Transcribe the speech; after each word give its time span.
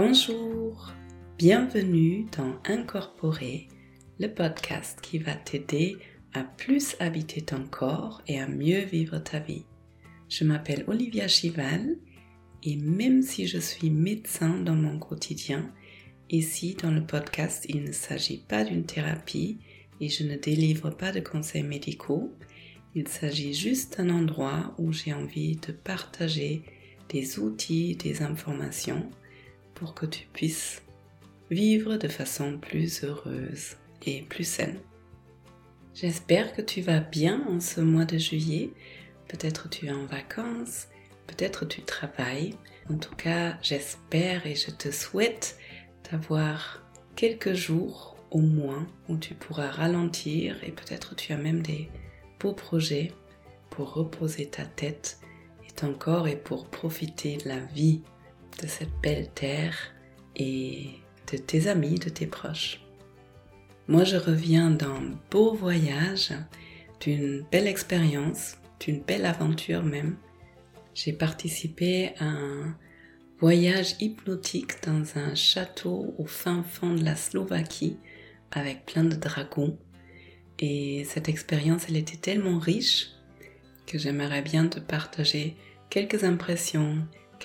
Bonjour, 0.00 0.94
bienvenue 1.38 2.26
dans 2.36 2.54
Incorporer, 2.64 3.66
le 4.20 4.32
podcast 4.32 5.00
qui 5.00 5.18
va 5.18 5.34
t'aider 5.34 5.96
à 6.34 6.44
plus 6.44 6.94
habiter 7.00 7.42
ton 7.42 7.64
corps 7.66 8.22
et 8.28 8.38
à 8.38 8.46
mieux 8.46 8.84
vivre 8.84 9.18
ta 9.18 9.40
vie. 9.40 9.64
Je 10.28 10.44
m'appelle 10.44 10.84
Olivia 10.86 11.26
Chival 11.26 11.96
et 12.62 12.76
même 12.76 13.22
si 13.22 13.48
je 13.48 13.58
suis 13.58 13.90
médecin 13.90 14.60
dans 14.60 14.76
mon 14.76 15.00
quotidien, 15.00 15.68
ici 16.30 16.76
dans 16.80 16.92
le 16.92 17.04
podcast 17.04 17.66
il 17.68 17.82
ne 17.82 17.90
s'agit 17.90 18.44
pas 18.46 18.62
d'une 18.62 18.86
thérapie 18.86 19.58
et 20.00 20.08
je 20.08 20.22
ne 20.22 20.36
délivre 20.36 20.90
pas 20.90 21.10
de 21.10 21.18
conseils 21.18 21.64
médicaux, 21.64 22.32
il 22.94 23.08
s'agit 23.08 23.52
juste 23.52 23.98
d'un 23.98 24.10
endroit 24.10 24.76
où 24.78 24.92
j'ai 24.92 25.12
envie 25.12 25.56
de 25.56 25.72
partager 25.72 26.62
des 27.08 27.40
outils, 27.40 27.96
des 27.96 28.22
informations 28.22 29.10
pour 29.78 29.94
que 29.94 30.06
tu 30.06 30.26
puisses 30.32 30.82
vivre 31.50 31.96
de 31.96 32.08
façon 32.08 32.58
plus 32.58 33.04
heureuse 33.04 33.76
et 34.04 34.22
plus 34.22 34.44
saine. 34.44 34.78
J'espère 35.94 36.52
que 36.52 36.62
tu 36.62 36.80
vas 36.80 37.00
bien 37.00 37.44
en 37.48 37.60
ce 37.60 37.80
mois 37.80 38.04
de 38.04 38.18
juillet. 38.18 38.70
Peut-être 39.28 39.68
tu 39.68 39.86
es 39.86 39.90
en 39.90 40.06
vacances, 40.06 40.88
peut-être 41.26 41.64
tu 41.64 41.82
travailles. 41.82 42.54
En 42.90 42.96
tout 42.96 43.14
cas, 43.16 43.58
j'espère 43.62 44.46
et 44.46 44.54
je 44.54 44.70
te 44.70 44.90
souhaite 44.90 45.58
d'avoir 46.10 46.82
quelques 47.16 47.54
jours 47.54 48.16
au 48.30 48.40
moins 48.40 48.86
où 49.08 49.16
tu 49.16 49.34
pourras 49.34 49.70
ralentir 49.70 50.62
et 50.62 50.70
peut-être 50.70 51.14
tu 51.16 51.32
as 51.32 51.38
même 51.38 51.62
des 51.62 51.88
beaux 52.38 52.52
projets 52.52 53.12
pour 53.70 53.94
reposer 53.94 54.46
ta 54.46 54.64
tête 54.64 55.18
et 55.66 55.72
ton 55.72 55.94
corps 55.94 56.28
et 56.28 56.36
pour 56.36 56.66
profiter 56.68 57.38
de 57.38 57.48
la 57.48 57.58
vie 57.58 58.02
de 58.62 58.66
cette 58.66 58.92
belle 59.02 59.28
terre 59.30 59.76
et 60.36 60.90
de 61.32 61.38
tes 61.38 61.68
amis, 61.68 61.98
de 61.98 62.08
tes 62.08 62.26
proches. 62.26 62.80
Moi, 63.86 64.04
je 64.04 64.16
reviens 64.16 64.70
d'un 64.70 65.12
beau 65.30 65.54
voyage, 65.54 66.32
d'une 67.00 67.44
belle 67.50 67.66
expérience, 67.66 68.56
d'une 68.80 69.00
belle 69.00 69.24
aventure 69.24 69.82
même. 69.82 70.16
J'ai 70.94 71.12
participé 71.12 72.10
à 72.18 72.26
un 72.26 72.76
voyage 73.40 73.94
hypnotique 74.00 74.82
dans 74.84 75.04
un 75.16 75.34
château 75.34 76.14
au 76.18 76.26
fin 76.26 76.62
fond 76.62 76.94
de 76.94 77.04
la 77.04 77.16
Slovaquie 77.16 77.96
avec 78.50 78.84
plein 78.84 79.04
de 79.04 79.14
dragons. 79.14 79.78
Et 80.58 81.04
cette 81.04 81.28
expérience, 81.28 81.86
elle 81.88 81.96
était 81.96 82.16
tellement 82.16 82.58
riche 82.58 83.10
que 83.86 83.96
j'aimerais 83.96 84.42
bien 84.42 84.66
te 84.66 84.80
partager 84.80 85.56
quelques 85.88 86.24
impressions, 86.24 86.98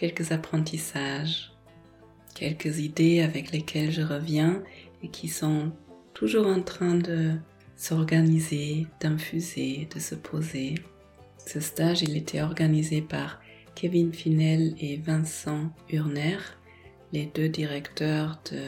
quelques 0.04 0.34
apprentissages, 0.34 1.54
quelques 2.36 2.80
idées 2.80 3.22
avec 3.22 3.54
lesquelles 3.54 3.90
je 3.90 4.02
reviens 4.02 4.62
et 5.02 5.08
qui 5.08 5.30
sont 5.30 5.72
toujours 6.14 6.45
en 6.45 6.62
train 6.62 6.95
de 6.95 7.36
s'organiser, 7.78 8.86
d'infuser, 9.00 9.88
de 9.95 10.02
se 10.02 10.16
poser. 10.16 10.76
Ce 11.48 11.62
stage, 11.62 12.02
il 12.02 12.18
était 12.18 12.42
organisé 12.42 13.02
par 13.02 13.40
Kevin 13.76 14.12
Finel 14.12 14.76
et 14.78 14.98
Vincent 14.98 15.70
Urner, 15.90 16.40
les 17.14 17.32
deux 17.34 17.48
directeurs 17.48 18.42
de 18.52 18.60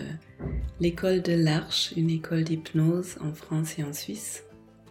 l'école 0.80 1.22
de 1.22 1.34
l'Arche, 1.34 1.92
une 1.98 2.12
école 2.12 2.46
d'hypnose 2.46 3.18
en 3.20 3.34
France 3.34 3.78
et 3.78 3.84
en 3.84 3.92
Suisse. 3.92 4.46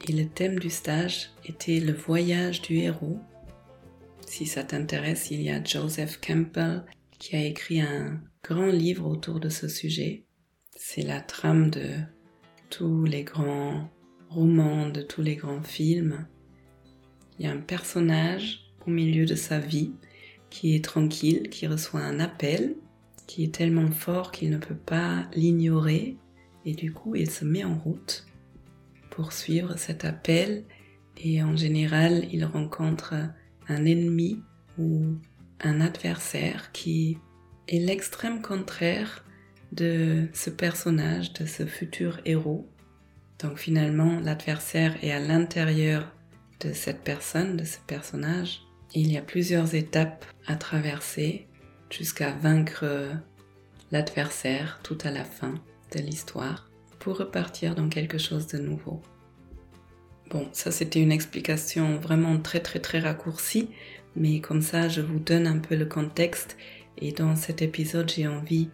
Et 0.06 0.12
le 0.12 0.26
thème 0.26 0.58
du 0.58 0.68
stage 0.68 1.30
était 1.46 1.80
le 1.80 1.94
voyage 1.94 2.60
du 2.60 2.76
héros 2.80 3.18
si 4.34 4.46
ça 4.46 4.64
t'intéresse, 4.64 5.30
il 5.30 5.42
y 5.42 5.50
a 5.50 5.62
Joseph 5.62 6.18
Campbell 6.20 6.82
qui 7.20 7.36
a 7.36 7.44
écrit 7.44 7.80
un 7.80 8.20
grand 8.42 8.66
livre 8.66 9.06
autour 9.06 9.38
de 9.38 9.48
ce 9.48 9.68
sujet. 9.68 10.24
C'est 10.74 11.02
la 11.02 11.20
trame 11.20 11.70
de 11.70 11.86
tous 12.68 13.04
les 13.04 13.22
grands 13.22 13.88
romans, 14.28 14.88
de 14.88 15.02
tous 15.02 15.22
les 15.22 15.36
grands 15.36 15.62
films. 15.62 16.26
Il 17.38 17.44
y 17.44 17.48
a 17.48 17.52
un 17.52 17.60
personnage 17.60 18.74
au 18.84 18.90
milieu 18.90 19.24
de 19.24 19.36
sa 19.36 19.60
vie 19.60 19.92
qui 20.50 20.74
est 20.74 20.84
tranquille, 20.84 21.48
qui 21.48 21.68
reçoit 21.68 22.00
un 22.00 22.18
appel, 22.18 22.74
qui 23.28 23.44
est 23.44 23.54
tellement 23.54 23.92
fort 23.92 24.32
qu'il 24.32 24.50
ne 24.50 24.58
peut 24.58 24.74
pas 24.74 25.28
l'ignorer 25.36 26.16
et 26.64 26.74
du 26.74 26.92
coup 26.92 27.14
il 27.14 27.30
se 27.30 27.44
met 27.44 27.62
en 27.62 27.78
route 27.78 28.26
pour 29.10 29.32
suivre 29.32 29.78
cet 29.78 30.04
appel 30.04 30.64
et 31.18 31.40
en 31.40 31.54
général 31.54 32.26
il 32.32 32.44
rencontre 32.44 33.14
un 33.68 33.84
ennemi 33.84 34.42
ou 34.78 35.16
un 35.60 35.80
adversaire 35.80 36.72
qui 36.72 37.18
est 37.68 37.78
l'extrême 37.78 38.42
contraire 38.42 39.24
de 39.72 40.28
ce 40.32 40.50
personnage, 40.50 41.32
de 41.32 41.46
ce 41.46 41.66
futur 41.66 42.20
héros. 42.24 42.68
Donc 43.40 43.58
finalement, 43.58 44.20
l'adversaire 44.20 44.96
est 45.02 45.12
à 45.12 45.18
l'intérieur 45.18 46.12
de 46.60 46.72
cette 46.72 47.02
personne, 47.02 47.56
de 47.56 47.64
ce 47.64 47.78
personnage. 47.86 48.62
Il 48.94 49.10
y 49.10 49.18
a 49.18 49.22
plusieurs 49.22 49.74
étapes 49.74 50.24
à 50.46 50.56
traverser 50.56 51.48
jusqu'à 51.90 52.32
vaincre 52.32 52.84
l'adversaire 53.90 54.80
tout 54.82 54.98
à 55.04 55.10
la 55.10 55.24
fin 55.24 55.54
de 55.94 56.00
l'histoire 56.00 56.70
pour 56.98 57.18
repartir 57.18 57.74
dans 57.74 57.88
quelque 57.88 58.18
chose 58.18 58.46
de 58.46 58.58
nouveau. 58.58 59.02
Bon, 60.30 60.48
ça 60.52 60.70
c'était 60.70 61.00
une 61.00 61.12
explication 61.12 61.98
vraiment 61.98 62.38
très 62.38 62.60
très 62.60 62.80
très 62.80 62.98
raccourcie, 62.98 63.68
mais 64.16 64.40
comme 64.40 64.62
ça 64.62 64.88
je 64.88 65.00
vous 65.00 65.18
donne 65.18 65.46
un 65.46 65.58
peu 65.58 65.76
le 65.76 65.86
contexte 65.86 66.56
et 66.98 67.12
dans 67.12 67.36
cet 67.36 67.62
épisode 67.62 68.10
j'ai 68.10 68.26
envie 68.26 68.68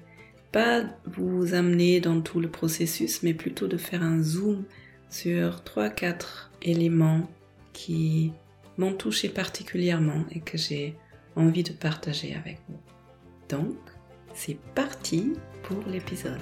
pas 0.53 0.83
vous 1.07 1.55
amener 1.55 2.01
dans 2.01 2.21
tout 2.21 2.41
le 2.41 2.51
processus, 2.51 3.23
mais 3.23 3.35
plutôt 3.35 3.69
de 3.69 3.77
faire 3.77 4.03
un 4.03 4.23
zoom 4.23 4.65
sur 5.09 5.63
3-4 5.63 6.51
éléments 6.63 7.29
qui 7.73 8.33
m'ont 8.79 8.95
touché 8.95 9.29
particulièrement 9.29 10.25
et 10.33 10.41
que 10.41 10.59
j'ai 10.59 10.97
envie 11.37 11.63
de 11.63 11.73
partager 11.73 12.35
avec 12.35 12.59
vous. 12.69 12.79
Donc, 13.49 13.77
c'est 14.35 14.59
parti 14.75 15.33
pour 15.63 15.83
l'épisode. 15.89 16.41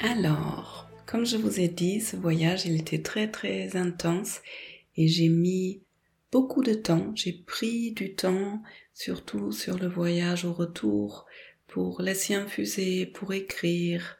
Alors, 0.00 0.88
comme 1.06 1.26
je 1.26 1.36
vous 1.36 1.58
ai 1.58 1.66
dit, 1.66 2.00
ce 2.00 2.14
voyage, 2.14 2.66
il 2.66 2.78
était 2.80 3.02
très 3.02 3.28
très 3.28 3.76
intense 3.76 4.40
et 4.96 5.08
j'ai 5.08 5.28
mis 5.28 5.82
beaucoup 6.30 6.62
de 6.62 6.74
temps, 6.74 7.10
j'ai 7.16 7.32
pris 7.32 7.90
du 7.92 8.14
temps, 8.14 8.62
surtout 8.94 9.50
sur 9.50 9.76
le 9.76 9.88
voyage 9.88 10.44
au 10.44 10.52
retour, 10.52 11.26
pour 11.66 12.00
laisser 12.00 12.34
infuser, 12.34 13.06
pour 13.06 13.32
écrire. 13.32 14.18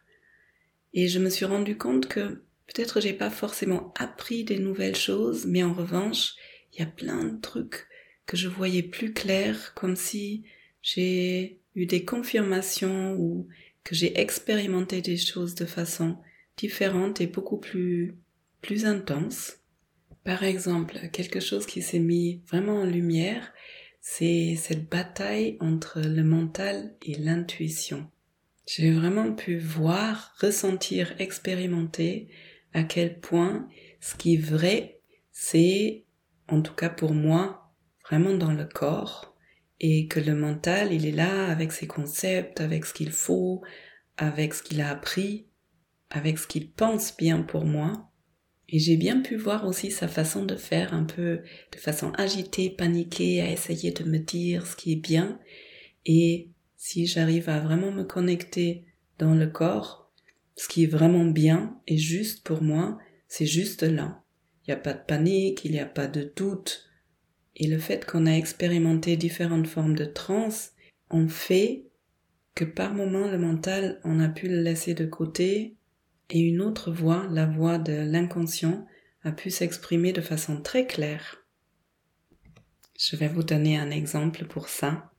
Et 0.94 1.06
je 1.06 1.20
me 1.20 1.30
suis 1.30 1.44
rendu 1.44 1.78
compte 1.78 2.08
que 2.08 2.42
peut-être 2.66 3.00
j'ai 3.00 3.12
pas 3.12 3.30
forcément 3.30 3.94
appris 3.96 4.42
des 4.42 4.58
nouvelles 4.58 4.96
choses, 4.96 5.46
mais 5.46 5.62
en 5.62 5.72
revanche, 5.72 6.34
il 6.72 6.80
y 6.80 6.82
a 6.82 6.86
plein 6.86 7.22
de 7.22 7.40
trucs 7.40 7.86
que 8.26 8.36
je 8.36 8.48
voyais 8.48 8.82
plus 8.82 9.12
clair, 9.12 9.74
comme 9.74 9.94
si 9.94 10.42
j'ai 10.82 11.60
eu 11.76 11.86
des 11.86 12.04
confirmations 12.04 13.14
ou 13.16 13.46
que 13.88 13.94
j'ai 13.94 14.20
expérimenté 14.20 15.00
des 15.00 15.16
choses 15.16 15.54
de 15.54 15.64
façon 15.64 16.18
différente 16.58 17.22
et 17.22 17.26
beaucoup 17.26 17.56
plus, 17.56 18.18
plus 18.60 18.84
intense. 18.84 19.60
Par 20.24 20.42
exemple, 20.42 21.08
quelque 21.10 21.40
chose 21.40 21.64
qui 21.64 21.80
s'est 21.80 21.98
mis 21.98 22.42
vraiment 22.48 22.82
en 22.82 22.84
lumière, 22.84 23.50
c'est 24.02 24.56
cette 24.56 24.90
bataille 24.90 25.56
entre 25.60 26.02
le 26.02 26.22
mental 26.22 26.96
et 27.00 27.14
l'intuition. 27.14 28.10
J'ai 28.66 28.92
vraiment 28.92 29.32
pu 29.32 29.56
voir, 29.56 30.34
ressentir, 30.38 31.14
expérimenter 31.18 32.28
à 32.74 32.82
quel 32.82 33.18
point 33.18 33.70
ce 34.00 34.16
qui 34.16 34.34
est 34.34 34.36
vrai, 34.36 35.00
c'est, 35.32 36.04
en 36.48 36.60
tout 36.60 36.74
cas 36.74 36.90
pour 36.90 37.14
moi, 37.14 37.72
vraiment 38.06 38.34
dans 38.34 38.52
le 38.52 38.66
corps, 38.66 39.34
et 39.80 40.08
que 40.08 40.20
le 40.20 40.34
mental, 40.34 40.92
il 40.92 41.06
est 41.06 41.12
là 41.12 41.46
avec 41.46 41.72
ses 41.72 41.86
concepts, 41.86 42.60
avec 42.60 42.84
ce 42.84 42.92
qu'il 42.92 43.12
faut, 43.12 43.62
avec 44.18 44.52
ce 44.52 44.62
qu'il 44.62 44.82
a 44.82 44.90
appris, 44.90 45.46
avec 46.10 46.38
ce 46.38 46.46
qu'il 46.46 46.70
pense 46.70 47.16
bien 47.16 47.40
pour 47.42 47.64
moi. 47.64 48.10
Et 48.68 48.78
j'ai 48.78 48.98
bien 48.98 49.22
pu 49.22 49.36
voir 49.36 49.66
aussi 49.66 49.90
sa 49.90 50.08
façon 50.08 50.44
de 50.44 50.54
faire 50.54 50.92
un 50.92 51.04
peu 51.04 51.40
de 51.72 51.78
façon 51.78 52.12
agitée, 52.18 52.68
paniquée, 52.68 53.40
à 53.40 53.50
essayer 53.50 53.92
de 53.92 54.04
me 54.04 54.18
dire 54.18 54.66
ce 54.66 54.76
qui 54.76 54.92
est 54.92 54.96
bien. 54.96 55.40
Et 56.04 56.50
si 56.76 57.06
j'arrive 57.06 57.48
à 57.48 57.60
vraiment 57.60 57.90
me 57.90 58.04
connecter 58.04 58.84
dans 59.18 59.34
le 59.34 59.46
corps, 59.46 60.12
ce 60.56 60.68
qui 60.68 60.84
est 60.84 60.88
vraiment 60.88 61.24
bien 61.24 61.80
et 61.86 61.96
juste 61.96 62.44
pour 62.44 62.62
moi, 62.62 62.98
c'est 63.26 63.46
juste 63.46 63.82
là. 63.82 64.22
Il 64.66 64.70
n'y 64.70 64.74
a 64.74 64.80
pas 64.80 64.92
de 64.92 65.04
panique, 65.06 65.64
il 65.64 65.72
n'y 65.72 65.80
a 65.80 65.86
pas 65.86 66.08
de 66.08 66.30
doute, 66.36 66.88
et 67.58 67.66
le 67.66 67.78
fait 67.78 68.06
qu'on 68.06 68.26
a 68.26 68.32
expérimenté 68.32 69.16
différentes 69.16 69.66
formes 69.66 69.96
de 69.96 70.04
transe, 70.04 70.72
on 71.10 71.28
fait 71.28 71.87
que 72.58 72.64
par 72.64 72.92
moment 72.92 73.28
le 73.28 73.38
mental, 73.38 74.00
on 74.02 74.18
a 74.18 74.28
pu 74.28 74.48
le 74.48 74.60
laisser 74.60 74.92
de 74.92 75.06
côté 75.06 75.76
et 76.28 76.40
une 76.40 76.60
autre 76.60 76.90
voix, 76.90 77.28
la 77.30 77.46
voix 77.46 77.78
de 77.78 77.92
l'inconscient, 77.92 78.84
a 79.22 79.30
pu 79.30 79.48
s'exprimer 79.48 80.12
de 80.12 80.20
façon 80.20 80.60
très 80.60 80.84
claire. 80.84 81.46
Je 82.98 83.14
vais 83.14 83.28
vous 83.28 83.44
donner 83.44 83.78
un 83.78 83.92
exemple 83.92 84.44
pour 84.46 84.68
ça. 84.68 85.12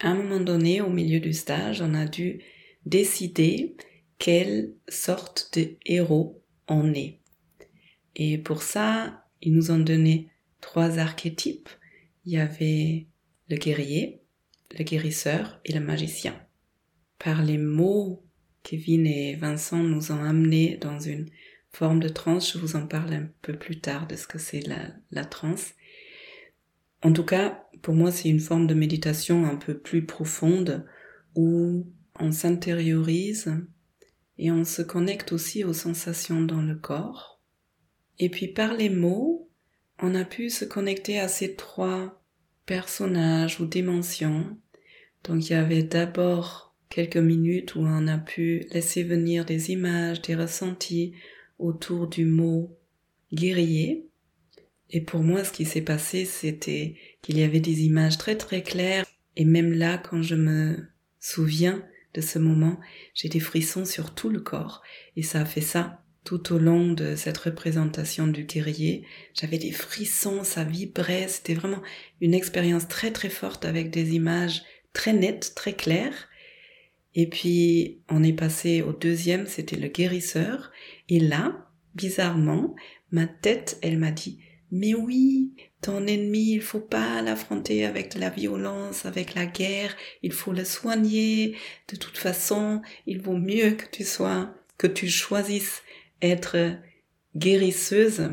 À 0.00 0.10
un 0.10 0.16
moment 0.16 0.40
donné, 0.40 0.82
au 0.82 0.90
milieu 0.90 1.18
du 1.18 1.32
stage, 1.32 1.80
on 1.80 1.94
a 1.94 2.04
dû 2.04 2.42
décider 2.84 3.78
quelle 4.18 4.74
sorte 4.86 5.58
de 5.58 5.78
héros 5.86 6.42
on 6.68 6.92
est. 6.92 7.20
Et 8.16 8.36
pour 8.36 8.60
ça, 8.60 9.24
ils 9.40 9.54
nous 9.54 9.70
ont 9.70 9.78
donné 9.78 10.28
trois 10.60 10.98
archétypes. 10.98 11.70
Il 12.26 12.32
y 12.32 12.38
avait 12.38 13.06
le 13.48 13.56
guerrier, 13.56 14.20
le 14.76 14.84
guérisseur 14.84 15.60
et 15.64 15.72
le 15.72 15.80
magicien. 15.80 16.38
Par 17.18 17.42
les 17.42 17.58
mots, 17.58 18.24
Kevin 18.62 19.06
et 19.06 19.34
Vincent 19.36 19.82
nous 19.82 20.12
ont 20.12 20.22
amenés 20.22 20.76
dans 20.76 21.00
une 21.00 21.28
forme 21.72 22.00
de 22.00 22.08
transe. 22.08 22.52
Je 22.52 22.58
vous 22.58 22.76
en 22.76 22.86
parle 22.86 23.12
un 23.12 23.28
peu 23.42 23.54
plus 23.54 23.80
tard 23.80 24.06
de 24.06 24.16
ce 24.16 24.26
que 24.26 24.38
c'est 24.38 24.66
la, 24.66 24.90
la 25.10 25.24
transe. 25.24 25.74
En 27.02 27.12
tout 27.12 27.24
cas, 27.24 27.64
pour 27.82 27.94
moi, 27.94 28.10
c'est 28.10 28.28
une 28.28 28.40
forme 28.40 28.66
de 28.66 28.74
méditation 28.74 29.46
un 29.46 29.56
peu 29.56 29.78
plus 29.78 30.04
profonde 30.04 30.84
où 31.34 31.86
on 32.18 32.32
s'intériorise 32.32 33.52
et 34.38 34.50
on 34.50 34.64
se 34.64 34.82
connecte 34.82 35.32
aussi 35.32 35.64
aux 35.64 35.72
sensations 35.72 36.40
dans 36.40 36.62
le 36.62 36.74
corps. 36.74 37.40
Et 38.18 38.28
puis 38.28 38.48
par 38.48 38.74
les 38.74 38.90
mots, 38.90 39.48
on 40.00 40.14
a 40.14 40.24
pu 40.24 40.50
se 40.50 40.64
connecter 40.64 41.18
à 41.18 41.28
ces 41.28 41.54
trois 41.54 42.17
personnages 42.68 43.60
ou 43.60 43.66
dimensions. 43.66 44.56
Donc 45.24 45.48
il 45.48 45.52
y 45.52 45.56
avait 45.56 45.82
d'abord 45.82 46.76
quelques 46.90 47.16
minutes 47.16 47.74
où 47.74 47.80
on 47.80 48.06
a 48.06 48.18
pu 48.18 48.66
laisser 48.72 49.02
venir 49.02 49.44
des 49.44 49.72
images, 49.72 50.22
des 50.22 50.36
ressentis 50.36 51.14
autour 51.58 52.06
du 52.06 52.26
mot 52.26 52.78
guerrier. 53.32 54.06
Et 54.90 55.00
pour 55.00 55.22
moi, 55.22 55.44
ce 55.44 55.52
qui 55.52 55.64
s'est 55.64 55.82
passé, 55.82 56.24
c'était 56.24 56.94
qu'il 57.22 57.38
y 57.38 57.42
avait 57.42 57.60
des 57.60 57.84
images 57.84 58.18
très 58.18 58.36
très 58.36 58.62
claires. 58.62 59.06
Et 59.36 59.44
même 59.44 59.72
là, 59.72 59.98
quand 59.98 60.22
je 60.22 60.34
me 60.34 60.88
souviens 61.20 61.82
de 62.14 62.20
ce 62.20 62.38
moment, 62.38 62.78
j'ai 63.14 63.28
des 63.28 63.40
frissons 63.40 63.86
sur 63.86 64.14
tout 64.14 64.28
le 64.28 64.40
corps. 64.40 64.82
Et 65.16 65.22
ça 65.22 65.40
a 65.40 65.44
fait 65.44 65.62
ça 65.62 66.04
tout 66.28 66.52
au 66.52 66.58
long 66.58 66.92
de 66.92 67.16
cette 67.16 67.38
représentation 67.38 68.26
du 68.26 68.44
guerrier. 68.44 69.06
J'avais 69.32 69.56
des 69.56 69.72
frissons, 69.72 70.44
ça 70.44 70.62
vibrait. 70.62 71.26
C'était 71.26 71.54
vraiment 71.54 71.80
une 72.20 72.34
expérience 72.34 72.86
très 72.86 73.12
très 73.12 73.30
forte 73.30 73.64
avec 73.64 73.88
des 73.88 74.14
images 74.14 74.62
très 74.92 75.14
nettes, 75.14 75.54
très 75.56 75.72
claires. 75.72 76.28
Et 77.14 77.30
puis, 77.30 78.02
on 78.10 78.22
est 78.22 78.34
passé 78.34 78.82
au 78.82 78.92
deuxième, 78.92 79.46
c'était 79.46 79.78
le 79.78 79.88
guérisseur. 79.88 80.70
Et 81.08 81.18
là, 81.18 81.66
bizarrement, 81.94 82.74
ma 83.10 83.26
tête, 83.26 83.78
elle 83.80 83.96
m'a 83.96 84.10
dit, 84.10 84.38
mais 84.70 84.92
oui, 84.92 85.54
ton 85.80 86.06
ennemi, 86.06 86.52
il 86.52 86.60
faut 86.60 86.78
pas 86.78 87.22
l'affronter 87.22 87.86
avec 87.86 88.14
de 88.16 88.20
la 88.20 88.28
violence, 88.28 89.06
avec 89.06 89.34
la 89.34 89.46
guerre, 89.46 89.96
il 90.22 90.32
faut 90.32 90.52
le 90.52 90.66
soigner. 90.66 91.56
De 91.90 91.96
toute 91.96 92.18
façon, 92.18 92.82
il 93.06 93.22
vaut 93.22 93.38
mieux 93.38 93.70
que 93.70 93.86
tu 93.90 94.04
sois, 94.04 94.54
que 94.76 94.86
tu 94.86 95.08
choisisses 95.08 95.80
être 96.22 96.76
guérisseuse. 97.36 98.30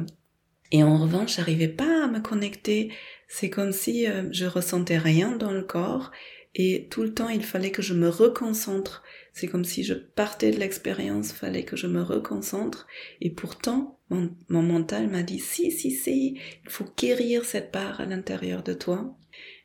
Et 0.72 0.84
en 0.84 0.98
revanche, 0.98 1.36
j'arrivais 1.36 1.68
pas 1.68 2.06
à 2.06 2.08
me 2.08 2.20
connecter. 2.20 2.92
C'est 3.28 3.50
comme 3.50 3.72
si 3.72 4.08
euh, 4.08 4.24
je 4.32 4.46
ressentais 4.46 4.98
rien 4.98 5.36
dans 5.36 5.52
le 5.52 5.64
corps 5.64 6.12
et 6.58 6.88
tout 6.90 7.04
le 7.04 7.14
temps 7.14 7.28
il 7.28 7.44
fallait 7.44 7.72
que 7.72 7.82
je 7.82 7.94
me 7.94 8.08
reconcentre 8.08 9.04
c'est 9.36 9.48
comme 9.48 9.66
si 9.66 9.84
je 9.84 9.94
partais 9.94 10.52
de 10.52 10.60
l'expérience, 10.60 11.34
fallait 11.34 11.66
que 11.66 11.76
je 11.76 11.88
me 11.88 12.02
reconcentre. 12.02 12.88
Et 13.20 13.30
pourtant, 13.30 14.00
mon, 14.10 14.32
mental 14.48 15.10
m'a 15.10 15.24
dit, 15.24 15.40
si, 15.40 15.72
si, 15.72 15.92
si, 15.92 16.40
il 16.64 16.70
faut 16.70 16.86
guérir 16.98 17.44
cette 17.44 17.70
part 17.70 18.00
à 18.00 18.06
l'intérieur 18.06 18.64
de 18.64 18.72
toi. 18.72 19.14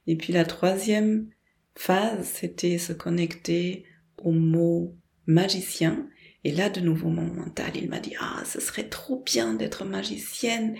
Et 0.09 0.17
puis 0.17 0.33
la 0.33 0.45
troisième 0.45 1.29
phase, 1.77 2.27
c'était 2.27 2.79
se 2.79 2.93
connecter 2.93 3.85
au 4.19 4.33
mot 4.33 4.97
magicien. 5.27 6.09
Et 6.45 6.53
là, 6.53 6.71
de 6.71 6.81
nouveau, 6.81 7.09
mon 7.09 7.27
mental, 7.27 7.73
il 7.75 7.89
m'a 7.89 8.01
dit, 8.01 8.15
ah, 8.19 8.43
ce 8.47 8.61
serait 8.61 8.89
trop 8.89 9.23
bien 9.25 9.55
d'être 9.55 9.85
magicienne. 9.85 10.77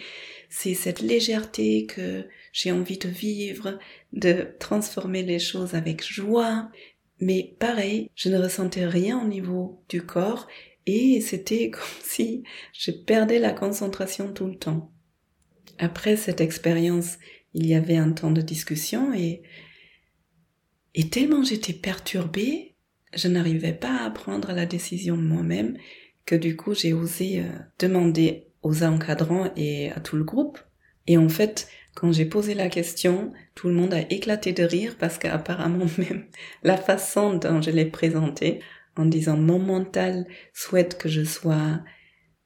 C'est 0.49 0.75
cette 0.75 1.01
légèreté 1.01 1.87
que 1.87 2.27
j'ai 2.53 2.73
envie 2.73 2.99
de 2.99 3.09
vivre, 3.09 3.79
de 4.13 4.49
transformer 4.59 5.23
les 5.23 5.39
choses 5.39 5.75
avec 5.75 6.03
joie. 6.03 6.71
Mais 7.21 7.55
pareil, 7.59 8.11
je 8.15 8.31
ne 8.31 8.39
ressentais 8.39 8.87
rien 8.87 9.21
au 9.21 9.27
niveau 9.27 9.85
du 9.89 10.03
corps 10.03 10.49
et 10.87 11.21
c'était 11.21 11.71
comme 11.71 11.83
si 12.03 12.43
je 12.73 12.91
perdais 12.91 13.39
la 13.39 13.53
concentration 13.53 14.33
tout 14.33 14.47
le 14.47 14.57
temps. 14.57 14.91
Après 15.79 16.17
cette 16.17 16.41
expérience, 16.41 17.19
il 17.55 17.67
y 17.67 17.75
avait 17.75 17.97
un 17.97 18.13
temps 18.13 18.31
de 18.31 18.41
discussion 18.41 19.13
et, 19.13 19.43
et 20.95 21.09
tellement 21.09 21.43
j'étais 21.43 21.73
perturbée, 21.73 22.70
je 23.15 23.29
n'arrivais 23.29 23.73
pas 23.73 24.05
à 24.05 24.11
prendre 24.11 24.53
la 24.53 24.67
décision 24.67 25.17
moi-même 25.17 25.77
que 26.27 26.35
du 26.35 26.57
coup 26.57 26.75
j'ai 26.75 26.93
osé 26.93 27.41
euh, 27.41 27.59
demander 27.79 28.47
aux 28.63 28.83
encadrants 28.83 29.51
et 29.57 29.91
à 29.91 30.01
tout 30.01 30.17
le 30.17 30.25
groupe. 30.25 30.59
Et 31.07 31.17
en 31.17 31.29
fait, 31.29 31.69
quand 31.95 32.13
j'ai 32.13 32.27
posé 32.27 32.55
la 32.55 32.69
question, 32.69 33.33
tout 33.55 33.69
le 33.69 33.75
monde 33.75 33.95
a 33.95 34.03
éclaté 34.13 34.53
de 34.53 34.63
rire 34.63 34.97
parce 34.99 35.19
qu'apparemment 35.19 35.87
même 35.99 36.27
la 36.63 36.77
façon 36.77 37.35
dont 37.35 37.61
je 37.61 37.71
l'ai 37.71 37.87
présentée, 37.87 38.61
en 38.97 39.07
disant 39.07 39.37
mon 39.37 39.59
mental 39.59 40.27
souhaite 40.53 40.99
que 40.99 41.09
je 41.09 41.25
sois 41.25 41.81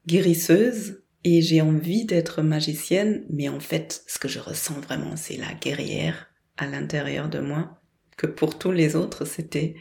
guérisseuse 0.06 1.02
et 1.24 1.40
j'ai 1.40 1.60
envie 1.62 2.04
d'être 2.04 2.42
magicienne, 2.42 3.24
mais 3.30 3.48
en 3.48 3.60
fait 3.60 4.04
ce 4.06 4.18
que 4.18 4.28
je 4.28 4.38
ressens 4.38 4.80
vraiment 4.80 5.16
c'est 5.16 5.36
la 5.36 5.52
guerrière 5.54 6.28
à 6.56 6.66
l'intérieur 6.66 7.28
de 7.28 7.40
moi, 7.40 7.80
que 8.16 8.26
pour 8.26 8.58
tous 8.58 8.72
les 8.72 8.94
autres 8.94 9.24
c'était 9.24 9.74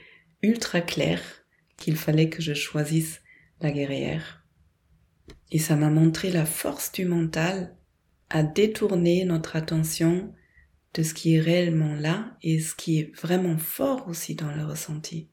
ultra 0.44 0.82
clair 0.82 1.22
qu'il 1.78 1.96
fallait 1.96 2.30
que 2.30 2.42
je 2.42 2.54
choisisse 2.54 3.22
la 3.62 3.72
guerrière. 3.72 4.46
Et 5.52 5.58
ça 5.58 5.76
m'a 5.76 5.90
montré 5.90 6.30
la 6.30 6.46
force 6.46 6.92
du 6.92 7.06
mental 7.06 7.76
à 8.30 8.44
détourner 8.44 9.26
notre 9.26 9.56
attention 9.56 10.34
de 10.94 11.04
ce 11.04 11.14
qui 11.14 11.36
est 11.36 11.40
réellement 11.40 11.96
là 11.96 12.38
et 12.42 12.60
ce 12.60 12.76
qui 12.76 13.00
est 13.00 13.16
vraiment 13.16 13.58
fort 13.58 14.08
aussi 14.08 14.36
dans 14.36 14.52
le 14.52 14.66
ressenti. 14.66 15.30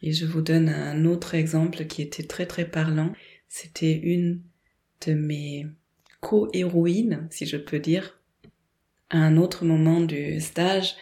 Et 0.00 0.12
je 0.12 0.26
vous 0.26 0.40
donne 0.40 0.68
un 0.68 1.04
autre 1.04 1.34
exemple 1.34 1.86
qui 1.86 2.02
était 2.02 2.24
très 2.24 2.46
très 2.46 2.68
parlant. 2.68 3.12
C'était 3.48 3.94
une 3.94 4.42
de 5.06 5.14
mes 5.14 5.66
co-héroïnes, 6.20 7.28
si 7.30 7.46
je 7.46 7.56
peux 7.56 7.78
dire. 7.78 8.20
À 9.10 9.18
un 9.18 9.36
autre 9.36 9.64
moment 9.64 10.00
du 10.00 10.40
stage, 10.40 10.96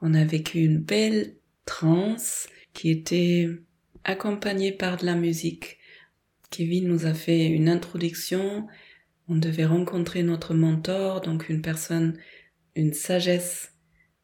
on 0.00 0.14
a 0.14 0.24
vécu 0.24 0.60
une 0.60 0.78
belle 0.78 1.36
transe 1.64 2.48
qui 2.72 2.90
était 2.90 3.48
accompagnée 4.04 4.72
par 4.72 4.96
de 4.96 5.06
la 5.06 5.14
musique. 5.14 5.78
Kevin 6.50 6.88
nous 6.88 7.06
a 7.06 7.14
fait 7.14 7.46
une 7.46 7.68
introduction 7.68 8.66
on 9.28 9.36
devait 9.36 9.64
rencontrer 9.64 10.22
notre 10.22 10.54
mentor, 10.54 11.20
donc 11.20 11.48
une 11.48 11.62
personne, 11.62 12.18
une 12.76 12.92
sagesse 12.92 13.72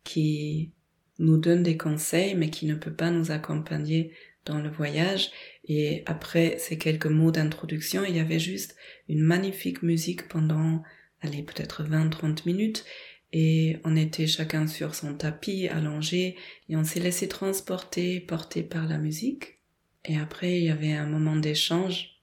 qui 0.04 0.72
nous 1.18 1.38
donne 1.38 1.62
des 1.62 1.76
conseils 1.76 2.34
mais 2.34 2.50
qui 2.50 2.66
ne 2.66 2.74
peut 2.74 2.92
pas 2.92 3.10
nous 3.10 3.30
accompagner 3.30 4.12
dans 4.44 4.58
le 4.58 4.70
voyage. 4.70 5.30
Et 5.64 6.02
après 6.06 6.56
ces 6.58 6.76
quelques 6.76 7.06
mots 7.06 7.30
d'introduction, 7.30 8.04
il 8.04 8.16
y 8.16 8.20
avait 8.20 8.38
juste 8.38 8.76
une 9.08 9.20
magnifique 9.20 9.82
musique 9.82 10.28
pendant, 10.28 10.82
allez, 11.20 11.42
peut-être 11.42 11.82
20-30 11.82 12.46
minutes. 12.46 12.84
Et 13.32 13.78
on 13.84 13.96
était 13.96 14.26
chacun 14.26 14.66
sur 14.66 14.94
son 14.94 15.14
tapis, 15.14 15.68
allongé, 15.68 16.36
et 16.68 16.76
on 16.76 16.84
s'est 16.84 17.00
laissé 17.00 17.28
transporter, 17.28 18.20
porter 18.20 18.62
par 18.62 18.86
la 18.86 18.98
musique. 18.98 19.58
Et 20.04 20.18
après, 20.18 20.58
il 20.58 20.64
y 20.64 20.70
avait 20.70 20.92
un 20.92 21.06
moment 21.06 21.36
d'échange 21.36 22.20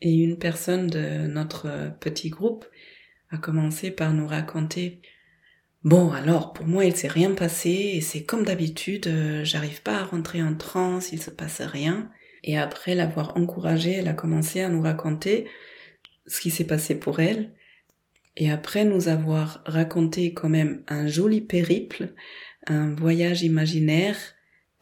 et 0.00 0.14
une 0.14 0.38
personne 0.38 0.86
de 0.86 1.26
notre 1.26 1.92
petit 2.00 2.30
groupe 2.30 2.64
a 3.30 3.38
commencé 3.38 3.90
par 3.90 4.12
nous 4.12 4.26
raconter 4.26 5.02
Bon, 5.82 6.12
alors, 6.12 6.52
pour 6.52 6.66
moi, 6.66 6.84
il 6.84 6.94
s'est 6.94 7.08
rien 7.08 7.32
passé, 7.34 7.70
et 7.70 8.00
c'est 8.02 8.24
comme 8.24 8.44
d'habitude, 8.44 9.06
euh, 9.06 9.44
j'arrive 9.44 9.82
pas 9.82 10.00
à 10.00 10.04
rentrer 10.04 10.42
en 10.42 10.54
transe, 10.54 11.10
il 11.12 11.22
se 11.22 11.30
passe 11.30 11.62
rien. 11.62 12.10
Et 12.44 12.58
après 12.58 12.94
l'avoir 12.94 13.34
encouragée, 13.38 13.92
elle 13.92 14.08
a 14.08 14.12
commencé 14.12 14.60
à 14.60 14.68
nous 14.68 14.82
raconter 14.82 15.46
ce 16.26 16.40
qui 16.40 16.50
s'est 16.50 16.66
passé 16.66 16.98
pour 16.98 17.20
elle. 17.20 17.54
Et 18.36 18.50
après 18.50 18.84
nous 18.84 19.08
avoir 19.08 19.62
raconté 19.66 20.32
quand 20.32 20.48
même 20.48 20.82
un 20.88 21.08
joli 21.08 21.40
périple, 21.40 22.14
un 22.66 22.94
voyage 22.94 23.42
imaginaire 23.42 24.16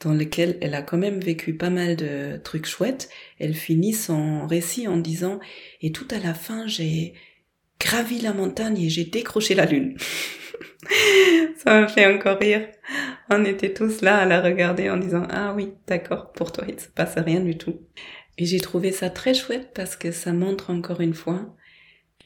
dans 0.01 0.13
lequel 0.13 0.59
elle 0.61 0.75
a 0.75 0.83
quand 0.83 0.99
même 0.99 1.21
vécu 1.21 1.55
pas 1.55 1.71
mal 1.71 1.97
de 1.97 2.37
trucs 2.43 2.67
chouettes, 2.67 3.09
elle 3.39 3.55
finit 3.55 3.93
son 3.95 4.47
récit 4.47 4.87
en 4.87 4.97
disant 4.97 5.41
et 5.83 5.91
tout 5.91 6.07
à 6.11 6.19
la 6.19 6.35
fin 6.35 6.67
j'ai 6.67 7.15
gravi 7.81 8.21
la 8.21 8.33
montagne 8.33 8.81
et 8.81 8.91
j'ai 8.91 9.05
décroché 9.05 9.55
la 9.55 9.67
lune. 9.67 9.97
Ça 11.57 11.81
m'a 11.81 11.89
fait 11.89 12.07
encore 12.07 12.39
rire. 12.39 12.69
On 13.31 13.45
était 13.45 13.75
tous 13.75 14.01
là 14.01 14.19
à 14.19 14.25
la 14.25 14.41
regarder 14.41 14.89
en 14.89 14.97
disant 14.97 15.27
ah 15.31 15.53
oui 15.57 15.73
d'accord 15.87 16.33
pour 16.33 16.53
toi 16.53 16.65
il 16.69 16.79
se 16.79 16.89
passe 16.89 17.17
rien 17.17 17.41
du 17.41 17.59
tout. 17.59 17.81
Et 18.39 18.45
j'ai 18.45 18.61
trouvé 18.61 18.93
ça 18.93 19.11
très 19.11 19.35
chouette 19.35 19.73
parce 19.75 19.97
que 19.97 20.13
ça 20.13 20.33
montre 20.33 20.71
encore 20.71 21.01
une 21.01 21.15
fois 21.15 21.57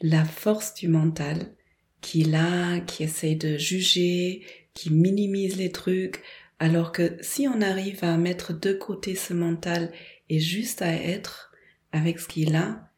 la 0.01 0.25
force 0.25 0.73
du 0.73 0.87
mental 0.87 1.53
qui 2.01 2.21
est 2.21 2.29
là, 2.29 2.79
qui 2.81 3.03
essaie 3.03 3.35
de 3.35 3.57
juger, 3.57 4.45
qui 4.73 4.91
minimise 4.91 5.55
les 5.57 5.71
trucs, 5.71 6.21
alors 6.59 6.91
que 6.91 7.17
si 7.21 7.47
on 7.47 7.61
arrive 7.61 8.03
à 8.03 8.17
mettre 8.17 8.53
de 8.53 8.73
côté 8.73 9.15
ce 9.15 9.33
mental 9.33 9.91
et 10.29 10.39
juste 10.39 10.81
à 10.81 10.93
être 10.93 11.51
avec 11.91 12.19
ce 12.19 12.27
qu'il 12.27 12.55
a, 12.55 12.89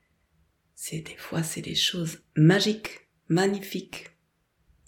c'est 0.75 1.01
des 1.01 1.15
fois 1.17 1.43
c'est 1.43 1.61
des 1.61 1.75
choses 1.75 2.19
magiques, 2.35 3.07
magnifiques. 3.27 4.11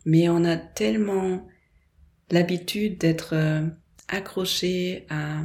Mais 0.05 0.29
on 0.29 0.43
a 0.45 0.57
tellement 0.57 1.47
l'habitude 2.29 2.97
d'être 2.97 3.33
euh, 3.33 3.67
accroché 4.07 5.05
à 5.09 5.43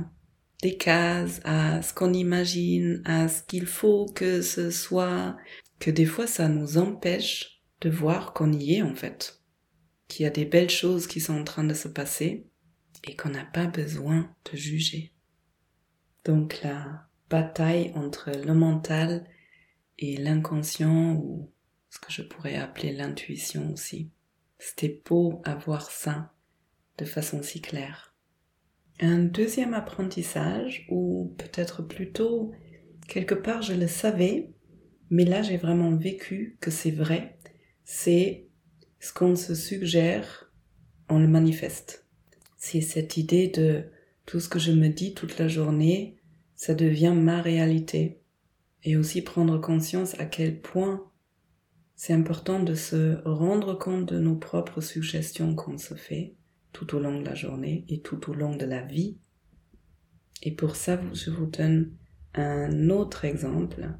des 0.62 0.76
cases, 0.76 1.40
à 1.44 1.82
ce 1.82 1.92
qu'on 1.92 2.12
imagine, 2.12 3.02
à 3.04 3.28
ce 3.28 3.42
qu'il 3.42 3.66
faut 3.66 4.06
que 4.06 4.42
ce 4.42 4.70
soit, 4.70 5.36
que 5.82 5.90
des 5.90 6.06
fois 6.06 6.28
ça 6.28 6.46
nous 6.46 6.78
empêche 6.78 7.60
de 7.80 7.90
voir 7.90 8.34
qu'on 8.34 8.52
y 8.52 8.74
est 8.74 8.82
en 8.82 8.94
fait, 8.94 9.42
qu'il 10.06 10.22
y 10.22 10.26
a 10.28 10.30
des 10.30 10.44
belles 10.44 10.70
choses 10.70 11.08
qui 11.08 11.20
sont 11.20 11.36
en 11.36 11.42
train 11.42 11.64
de 11.64 11.74
se 11.74 11.88
passer 11.88 12.46
et 13.02 13.16
qu'on 13.16 13.30
n'a 13.30 13.44
pas 13.44 13.66
besoin 13.66 14.32
de 14.44 14.56
juger. 14.56 15.12
Donc 16.24 16.62
la 16.62 17.08
bataille 17.28 17.90
entre 17.96 18.30
le 18.30 18.54
mental 18.54 19.28
et 19.98 20.16
l'inconscient 20.18 21.14
ou 21.16 21.50
ce 21.90 21.98
que 21.98 22.12
je 22.12 22.22
pourrais 22.22 22.54
appeler 22.54 22.92
l'intuition 22.92 23.72
aussi. 23.72 24.12
C'était 24.60 25.02
beau 25.04 25.42
à 25.44 25.56
voir 25.56 25.90
ça 25.90 26.32
de 26.98 27.04
façon 27.04 27.42
si 27.42 27.60
claire. 27.60 28.14
Un 29.00 29.18
deuxième 29.18 29.74
apprentissage, 29.74 30.86
ou 30.90 31.34
peut-être 31.38 31.82
plutôt 31.82 32.52
quelque 33.08 33.34
part 33.34 33.62
je 33.62 33.74
le 33.74 33.88
savais, 33.88 34.52
mais 35.12 35.26
là 35.26 35.42
j'ai 35.42 35.58
vraiment 35.58 35.94
vécu 35.94 36.56
que 36.58 36.70
c'est 36.70 36.90
vrai, 36.90 37.38
c'est 37.84 38.48
ce 38.98 39.12
qu'on 39.12 39.36
se 39.36 39.54
suggère, 39.54 40.50
on 41.10 41.18
le 41.18 41.28
manifeste. 41.28 42.06
C'est 42.56 42.80
cette 42.80 43.18
idée 43.18 43.48
de 43.48 43.84
tout 44.24 44.40
ce 44.40 44.48
que 44.48 44.58
je 44.58 44.72
me 44.72 44.88
dis 44.88 45.12
toute 45.12 45.38
la 45.38 45.48
journée, 45.48 46.16
ça 46.56 46.74
devient 46.74 47.12
ma 47.14 47.42
réalité. 47.42 48.22
Et 48.84 48.96
aussi 48.96 49.20
prendre 49.20 49.58
conscience 49.58 50.18
à 50.18 50.24
quel 50.24 50.60
point 50.60 51.04
c'est 51.94 52.14
important 52.14 52.62
de 52.62 52.74
se 52.74 53.20
rendre 53.28 53.74
compte 53.78 54.06
de 54.06 54.18
nos 54.18 54.36
propres 54.36 54.80
suggestions 54.80 55.54
qu'on 55.54 55.76
se 55.76 55.92
fait 55.94 56.36
tout 56.72 56.96
au 56.96 57.00
long 57.00 57.20
de 57.20 57.24
la 57.26 57.34
journée 57.34 57.84
et 57.90 58.00
tout 58.00 58.30
au 58.30 58.34
long 58.34 58.56
de 58.56 58.64
la 58.64 58.80
vie. 58.80 59.18
Et 60.42 60.52
pour 60.52 60.74
ça, 60.74 60.98
je 61.12 61.30
vous 61.30 61.46
donne 61.46 61.92
un 62.34 62.88
autre 62.88 63.26
exemple. 63.26 63.90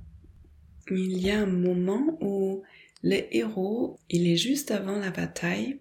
Il 0.91 1.19
y 1.19 1.31
a 1.31 1.41
un 1.41 1.47
moment 1.47 2.19
où 2.21 2.63
le 3.03 3.35
héros, 3.35 3.99
il 4.11 4.27
est 4.27 4.37
juste 4.37 4.71
avant 4.71 4.99
la 4.99 5.11
bataille 5.11 5.81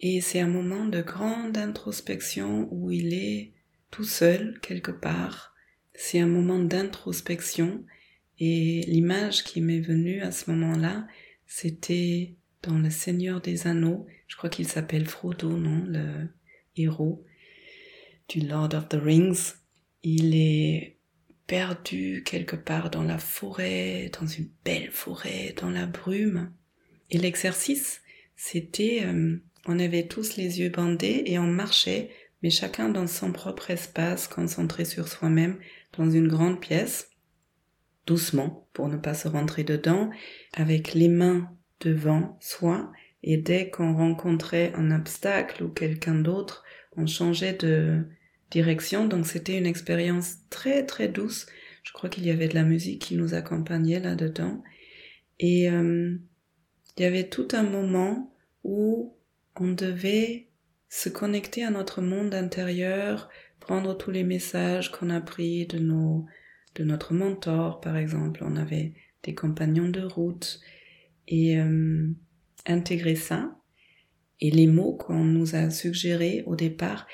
et 0.00 0.20
c'est 0.20 0.40
un 0.40 0.48
moment 0.48 0.86
de 0.86 1.00
grande 1.00 1.56
introspection 1.56 2.68
où 2.70 2.90
il 2.90 3.14
est 3.14 3.52
tout 3.90 4.04
seul 4.04 4.58
quelque 4.60 4.92
part. 4.92 5.54
C'est 5.94 6.20
un 6.20 6.26
moment 6.26 6.60
d'introspection 6.60 7.84
et 8.38 8.82
l'image 8.86 9.42
qui 9.42 9.60
m'est 9.60 9.80
venue 9.80 10.20
à 10.20 10.30
ce 10.30 10.50
moment-là, 10.50 11.06
c'était 11.46 12.36
dans 12.62 12.78
Le 12.78 12.90
Seigneur 12.90 13.40
des 13.40 13.66
Anneaux. 13.66 14.06
Je 14.28 14.36
crois 14.36 14.50
qu'il 14.50 14.68
s'appelle 14.68 15.06
Frodo, 15.06 15.56
non, 15.56 15.84
le 15.86 16.28
héros 16.76 17.24
du 18.28 18.40
Lord 18.40 18.74
of 18.74 18.88
the 18.88 18.98
Rings. 19.02 19.54
Il 20.04 20.36
est 20.36 20.97
perdu 21.48 22.22
quelque 22.24 22.54
part 22.54 22.90
dans 22.90 23.02
la 23.02 23.18
forêt, 23.18 24.12
dans 24.20 24.26
une 24.26 24.50
belle 24.64 24.90
forêt, 24.92 25.54
dans 25.60 25.70
la 25.70 25.86
brume. 25.86 26.52
Et 27.10 27.18
l'exercice, 27.18 28.02
c'était, 28.36 29.02
euh, 29.04 29.38
on 29.66 29.80
avait 29.80 30.06
tous 30.06 30.36
les 30.36 30.60
yeux 30.60 30.68
bandés 30.68 31.22
et 31.26 31.38
on 31.38 31.46
marchait, 31.46 32.10
mais 32.42 32.50
chacun 32.50 32.90
dans 32.90 33.06
son 33.06 33.32
propre 33.32 33.70
espace, 33.70 34.28
concentré 34.28 34.84
sur 34.84 35.08
soi-même, 35.08 35.58
dans 35.96 36.08
une 36.08 36.28
grande 36.28 36.60
pièce, 36.60 37.10
doucement, 38.06 38.68
pour 38.74 38.88
ne 38.88 38.98
pas 38.98 39.14
se 39.14 39.26
rentrer 39.26 39.64
dedans, 39.64 40.10
avec 40.52 40.92
les 40.92 41.08
mains 41.08 41.50
devant 41.80 42.36
soi, 42.40 42.92
et 43.22 43.38
dès 43.38 43.70
qu'on 43.70 43.94
rencontrait 43.94 44.72
un 44.76 44.90
obstacle 44.90 45.64
ou 45.64 45.70
quelqu'un 45.70 46.14
d'autre, 46.14 46.62
on 46.96 47.06
changeait 47.06 47.54
de, 47.54 48.06
direction. 48.50 49.06
Donc 49.06 49.26
c'était 49.26 49.58
une 49.58 49.66
expérience 49.66 50.36
très 50.50 50.84
très 50.84 51.08
douce. 51.08 51.46
Je 51.82 51.92
crois 51.92 52.10
qu'il 52.10 52.26
y 52.26 52.30
avait 52.30 52.48
de 52.48 52.54
la 52.54 52.64
musique 52.64 53.02
qui 53.02 53.16
nous 53.16 53.34
accompagnait 53.34 54.00
là-dedans. 54.00 54.62
Et 55.40 55.70
euh, 55.70 56.16
il 56.96 57.02
y 57.02 57.06
avait 57.06 57.28
tout 57.28 57.48
un 57.52 57.62
moment 57.62 58.34
où 58.64 59.16
on 59.56 59.68
devait 59.68 60.48
se 60.88 61.08
connecter 61.08 61.64
à 61.64 61.70
notre 61.70 62.00
monde 62.00 62.34
intérieur, 62.34 63.28
prendre 63.60 63.96
tous 63.96 64.10
les 64.10 64.24
messages 64.24 64.90
qu'on 64.90 65.10
a 65.10 65.20
pris 65.20 65.66
de 65.66 65.78
nos 65.78 66.26
de 66.74 66.84
notre 66.84 67.14
mentor 67.14 67.80
par 67.80 67.96
exemple. 67.96 68.42
On 68.44 68.56
avait 68.56 68.94
des 69.22 69.34
compagnons 69.34 69.88
de 69.88 70.02
route 70.02 70.60
et 71.26 71.58
euh, 71.58 72.08
intégrer 72.66 73.16
ça. 73.16 73.54
Et 74.40 74.50
les 74.50 74.68
mots 74.68 74.94
qu'on 74.94 75.24
nous 75.24 75.56
a 75.56 75.70
suggérés 75.70 76.44
au 76.46 76.54
départ, 76.54 77.06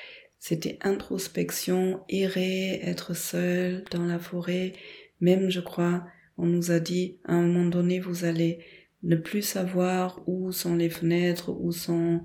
c'était 0.47 0.77
introspection, 0.81 2.03
errer, 2.07 2.79
être 2.83 3.15
seul 3.15 3.83
dans 3.89 4.05
la 4.05 4.19
forêt. 4.19 4.73
Même, 5.19 5.49
je 5.49 5.59
crois, 5.59 6.05
on 6.37 6.45
nous 6.45 6.69
a 6.69 6.79
dit, 6.79 7.17
à 7.25 7.33
un 7.33 7.41
moment 7.41 7.67
donné, 7.67 7.99
vous 7.99 8.25
allez 8.25 8.59
ne 9.01 9.15
plus 9.15 9.41
savoir 9.41 10.21
où 10.27 10.51
sont 10.51 10.75
les 10.75 10.91
fenêtres, 10.91 11.49
où 11.49 11.71
sont 11.71 12.21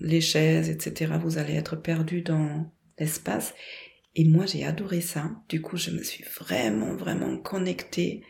les 0.00 0.20
chaises, 0.20 0.70
etc. 0.70 1.12
Vous 1.22 1.38
allez 1.38 1.54
être 1.54 1.76
perdu 1.76 2.22
dans 2.22 2.68
l'espace. 2.98 3.54
Et 4.16 4.24
moi, 4.24 4.44
j'ai 4.44 4.64
adoré 4.64 5.00
ça. 5.00 5.30
Du 5.48 5.62
coup, 5.62 5.76
je 5.76 5.92
me 5.92 6.02
suis 6.02 6.24
vraiment, 6.24 6.96
vraiment 6.96 7.38
connectée 7.38 8.24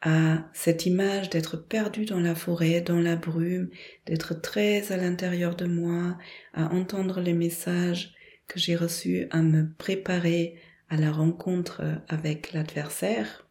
à 0.00 0.50
cette 0.54 0.86
image 0.86 1.30
d'être 1.30 1.56
perdu 1.56 2.04
dans 2.04 2.18
la 2.18 2.34
forêt, 2.34 2.80
dans 2.80 2.98
la 2.98 3.14
brume, 3.14 3.70
d'être 4.06 4.40
très 4.40 4.90
à 4.90 4.96
l'intérieur 4.96 5.54
de 5.54 5.66
moi, 5.66 6.18
à 6.52 6.74
entendre 6.74 7.20
les 7.20 7.32
messages 7.34 8.16
que 8.52 8.60
j'ai 8.60 8.76
reçu 8.76 9.26
à 9.30 9.40
me 9.40 9.72
préparer 9.78 10.56
à 10.90 10.96
la 10.96 11.10
rencontre 11.10 11.82
avec 12.08 12.52
l'adversaire, 12.52 13.48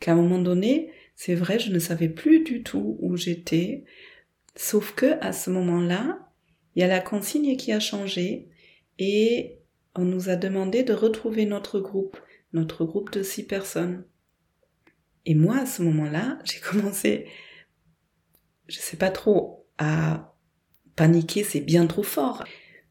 qu'à 0.00 0.12
un 0.12 0.16
moment 0.16 0.38
donné, 0.38 0.92
c'est 1.16 1.34
vrai, 1.34 1.58
je 1.58 1.72
ne 1.72 1.78
savais 1.78 2.10
plus 2.10 2.40
du 2.40 2.62
tout 2.62 2.98
où 3.00 3.16
j'étais, 3.16 3.84
sauf 4.54 4.94
que 4.94 5.18
à 5.22 5.32
ce 5.32 5.48
moment-là, 5.48 6.30
il 6.74 6.80
y 6.80 6.82
a 6.82 6.88
la 6.88 7.00
consigne 7.00 7.56
qui 7.56 7.72
a 7.72 7.80
changé 7.80 8.48
et 8.98 9.60
on 9.94 10.04
nous 10.04 10.28
a 10.28 10.36
demandé 10.36 10.82
de 10.82 10.92
retrouver 10.92 11.46
notre 11.46 11.80
groupe, 11.80 12.18
notre 12.52 12.84
groupe 12.84 13.10
de 13.10 13.22
six 13.22 13.46
personnes. 13.46 14.04
Et 15.24 15.34
moi, 15.34 15.56
à 15.56 15.66
ce 15.66 15.82
moment-là, 15.82 16.38
j'ai 16.44 16.60
commencé, 16.60 17.28
je 18.66 18.76
sais 18.76 18.98
pas 18.98 19.10
trop, 19.10 19.66
à 19.78 20.34
paniquer, 20.96 21.44
c'est 21.44 21.60
bien 21.60 21.86
trop 21.86 22.02
fort. 22.02 22.44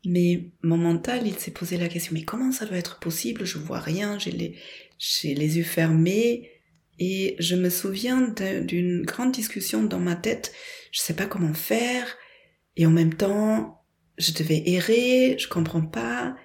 Mais 0.08 0.52
mon 0.62 0.78
mental, 0.78 1.28
il 1.28 1.38
s'est 1.38 1.52
posé 1.52 1.76
la 1.76 1.90
question, 1.90 2.14
mais 2.14 2.24
comment 2.24 2.54
ça 2.54 2.66
doit 2.66 2.78
être 2.78 2.98
possible? 3.00 3.44
Je 3.44 3.58
vois 3.58 3.80
rien, 3.80 4.18
j'ai 4.18 4.32
les, 4.32 5.58
yeux 5.58 5.64
fermés. 5.64 6.50
Et 6.98 7.36
je 7.40 7.58
me 7.58 7.70
souviens 7.70 8.34
d'une 8.66 9.04
grande 9.04 9.34
discussion 9.34 9.84
dans 9.84 10.00
ma 10.00 10.16
tête. 10.16 10.54
Je 10.94 11.02
sais 11.02 11.14
pas 11.14 11.26
comment 11.26 11.54
faire. 11.54 12.08
Et 12.78 12.86
en 12.86 12.90
même 12.90 13.16
temps, 13.16 13.84
je 14.18 14.32
devais 14.32 14.64
errer, 14.68 15.36
je 15.38 15.50
comprends 15.50 15.86
pas. 15.86 16.38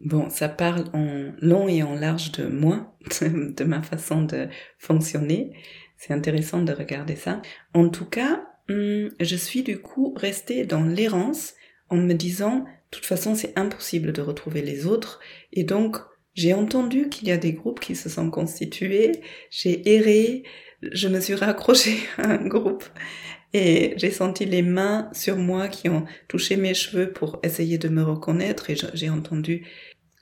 Bon, 0.00 0.30
ça 0.30 0.48
parle 0.48 0.84
en 0.92 1.32
long 1.40 1.66
et 1.66 1.82
en 1.82 1.96
large 1.96 2.30
de 2.30 2.46
moi, 2.46 2.96
de 3.20 3.64
ma 3.64 3.82
façon 3.82 4.22
de 4.22 4.46
fonctionner. 4.78 5.50
C'est 5.96 6.12
intéressant 6.12 6.62
de 6.62 6.72
regarder 6.72 7.16
ça. 7.16 7.42
En 7.74 7.88
tout 7.88 8.06
cas, 8.06 8.46
hum, 8.68 9.10
je 9.18 9.36
suis 9.36 9.64
du 9.64 9.80
coup 9.80 10.14
restée 10.16 10.64
dans 10.64 10.84
l'errance 10.84 11.54
en 11.90 11.96
me 11.96 12.14
disant, 12.14 12.60
de 12.60 12.64
toute 12.90 13.06
façon, 13.06 13.34
c'est 13.34 13.58
impossible 13.58 14.12
de 14.12 14.22
retrouver 14.22 14.62
les 14.62 14.86
autres. 14.86 15.20
Et 15.52 15.64
donc, 15.64 15.98
j'ai 16.34 16.54
entendu 16.54 17.08
qu'il 17.08 17.28
y 17.28 17.32
a 17.32 17.36
des 17.36 17.52
groupes 17.52 17.80
qui 17.80 17.96
se 17.96 18.08
sont 18.08 18.30
constitués. 18.30 19.12
J'ai 19.50 19.94
erré. 19.94 20.44
Je 20.82 21.08
me 21.08 21.20
suis 21.20 21.34
raccrochée 21.34 21.98
à 22.18 22.28
un 22.30 22.46
groupe. 22.46 22.84
Et 23.54 23.94
j'ai 23.96 24.10
senti 24.10 24.44
les 24.44 24.62
mains 24.62 25.08
sur 25.12 25.36
moi 25.36 25.68
qui 25.68 25.88
ont 25.88 26.04
touché 26.28 26.56
mes 26.56 26.74
cheveux 26.74 27.12
pour 27.12 27.40
essayer 27.42 27.78
de 27.78 27.88
me 27.88 28.02
reconnaître. 28.02 28.70
Et 28.70 28.76
j'ai 28.94 29.10
entendu 29.10 29.66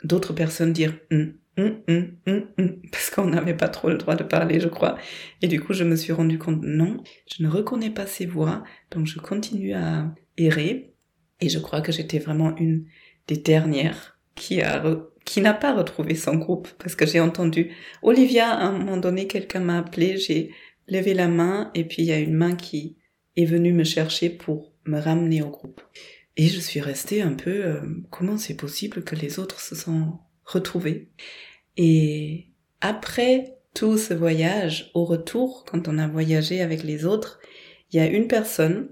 d'autres 0.04 0.32
personnes 0.32 0.72
dire 0.72 0.94
hum, 1.10 1.34
hum, 1.56 2.16
hum, 2.26 2.80
parce 2.92 3.10
qu'on 3.10 3.26
n'avait 3.26 3.56
pas 3.56 3.68
trop 3.68 3.88
le 3.88 3.98
droit 3.98 4.14
de 4.14 4.24
parler, 4.24 4.60
je 4.60 4.68
crois. 4.68 4.96
Et 5.42 5.48
du 5.48 5.60
coup, 5.60 5.72
je 5.72 5.84
me 5.84 5.96
suis 5.96 6.12
rendu 6.12 6.38
compte, 6.38 6.62
non, 6.62 7.02
je 7.34 7.42
ne 7.42 7.48
reconnais 7.48 7.90
pas 7.90 8.06
ces 8.06 8.26
voix, 8.26 8.64
donc 8.90 9.06
je 9.06 9.18
continue 9.18 9.74
à 9.74 10.14
errer. 10.36 10.95
Et 11.40 11.48
je 11.48 11.58
crois 11.58 11.80
que 11.80 11.92
j'étais 11.92 12.18
vraiment 12.18 12.56
une 12.56 12.86
des 13.26 13.36
dernières 13.36 14.18
qui 14.34 14.62
a 14.62 14.82
qui 15.24 15.40
n'a 15.40 15.54
pas 15.54 15.74
retrouvé 15.74 16.14
son 16.14 16.36
groupe 16.36 16.68
parce 16.78 16.94
que 16.94 17.04
j'ai 17.04 17.18
entendu 17.18 17.72
Olivia 18.02 18.48
à 18.48 18.66
un 18.66 18.78
moment 18.78 18.96
donné 18.96 19.26
quelqu'un 19.26 19.58
m'a 19.58 19.78
appelé, 19.78 20.18
j'ai 20.18 20.52
levé 20.86 21.14
la 21.14 21.26
main 21.26 21.72
et 21.74 21.84
puis 21.84 22.02
il 22.02 22.06
y 22.06 22.12
a 22.12 22.18
une 22.18 22.34
main 22.34 22.54
qui 22.54 22.96
est 23.34 23.44
venu 23.44 23.72
me 23.72 23.82
chercher 23.82 24.30
pour 24.30 24.72
me 24.84 25.00
ramener 25.00 25.42
au 25.42 25.50
groupe. 25.50 25.82
Et 26.36 26.46
je 26.46 26.60
suis 26.60 26.80
restée 26.80 27.22
un 27.22 27.32
peu, 27.32 27.64
euh, 27.64 27.80
comment 28.10 28.38
c'est 28.38 28.56
possible 28.56 29.02
que 29.02 29.16
les 29.16 29.38
autres 29.38 29.60
se 29.60 29.74
sont 29.74 30.18
retrouvés? 30.44 31.10
Et 31.76 32.46
après 32.80 33.58
tout 33.74 33.98
ce 33.98 34.14
voyage, 34.14 34.90
au 34.94 35.04
retour, 35.04 35.64
quand 35.64 35.88
on 35.88 35.98
a 35.98 36.06
voyagé 36.06 36.60
avec 36.60 36.82
les 36.82 37.04
autres, 37.04 37.40
il 37.90 37.96
y 37.96 38.00
a 38.00 38.06
une 38.06 38.28
personne 38.28 38.88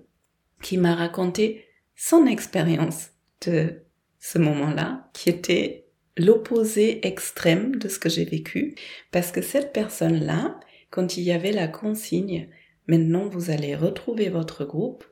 qui 0.63 0.79
m'a 0.79 0.95
raconté 0.95 1.65
son 1.97 2.27
expérience 2.27 3.11
de 3.47 3.85
ce 4.19 4.39
moment-là, 4.39 5.11
qui 5.13 5.31
était 5.31 5.87
l'opposé 6.17 7.07
extrême 7.07 7.77
de 7.77 7.89
ce 7.89 7.99
que 7.99 8.09
j'ai 8.09 8.25
vécu, 8.25 8.75
parce 9.11 9.33
que 9.33 9.43
cette 9.43 9.73
personne-là, 9.73 10.59
quand 10.91 11.17
il 11.17 11.25
y 11.25 11.33
avait 11.33 11.53
la 11.53 11.69
consigne, 11.69 12.49
maintenant 12.87 13.29
vous 13.29 13.51
allez 13.51 13.75
retrouver 13.75 14.29
votre 14.29 14.65
groupe, 14.65 15.05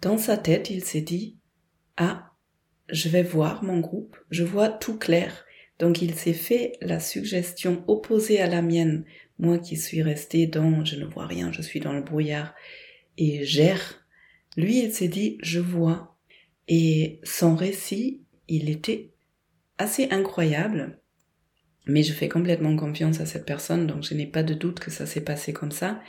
dans 0.00 0.18
sa 0.18 0.36
tête, 0.36 0.70
il 0.70 0.82
s'est 0.82 1.02
dit, 1.02 1.38
ah, 1.96 2.32
je 2.88 3.08
vais 3.08 3.22
voir 3.22 3.62
mon 3.62 3.80
groupe, 3.80 4.16
je 4.30 4.44
vois 4.44 4.68
tout 4.68 4.98
clair. 4.98 5.44
Donc 5.78 6.02
il 6.02 6.14
s'est 6.14 6.32
fait 6.32 6.72
la 6.80 7.00
suggestion 7.00 7.84
opposée 7.86 8.40
à 8.40 8.46
la 8.46 8.62
mienne, 8.62 9.04
moi 9.38 9.58
qui 9.58 9.76
suis 9.76 10.02
resté 10.02 10.46
dans 10.46 10.84
je 10.84 10.96
ne 10.96 11.06
vois 11.06 11.26
rien, 11.26 11.52
je 11.52 11.62
suis 11.62 11.80
dans 11.80 11.92
le 11.92 12.02
brouillard 12.02 12.54
et 13.16 13.44
gère. 13.44 14.04
Lui, 14.56 14.80
il 14.80 14.92
s'est 14.92 15.08
dit 15.08 15.38
je 15.42 15.60
vois. 15.60 16.16
Et 16.72 17.20
son 17.24 17.56
récit, 17.56 18.22
il 18.46 18.70
était 18.70 19.10
assez 19.76 20.08
incroyable. 20.10 21.00
Mais 21.86 22.04
je 22.04 22.12
fais 22.12 22.28
complètement 22.28 22.76
confiance 22.76 23.20
à 23.20 23.26
cette 23.26 23.44
personne, 23.44 23.88
donc 23.88 24.04
je 24.04 24.14
n'ai 24.14 24.26
pas 24.26 24.44
de 24.44 24.54
doute 24.54 24.78
que 24.78 24.92
ça 24.92 25.04
s'est 25.04 25.24
passé 25.24 25.52
comme 25.52 25.72
ça. 25.72 26.00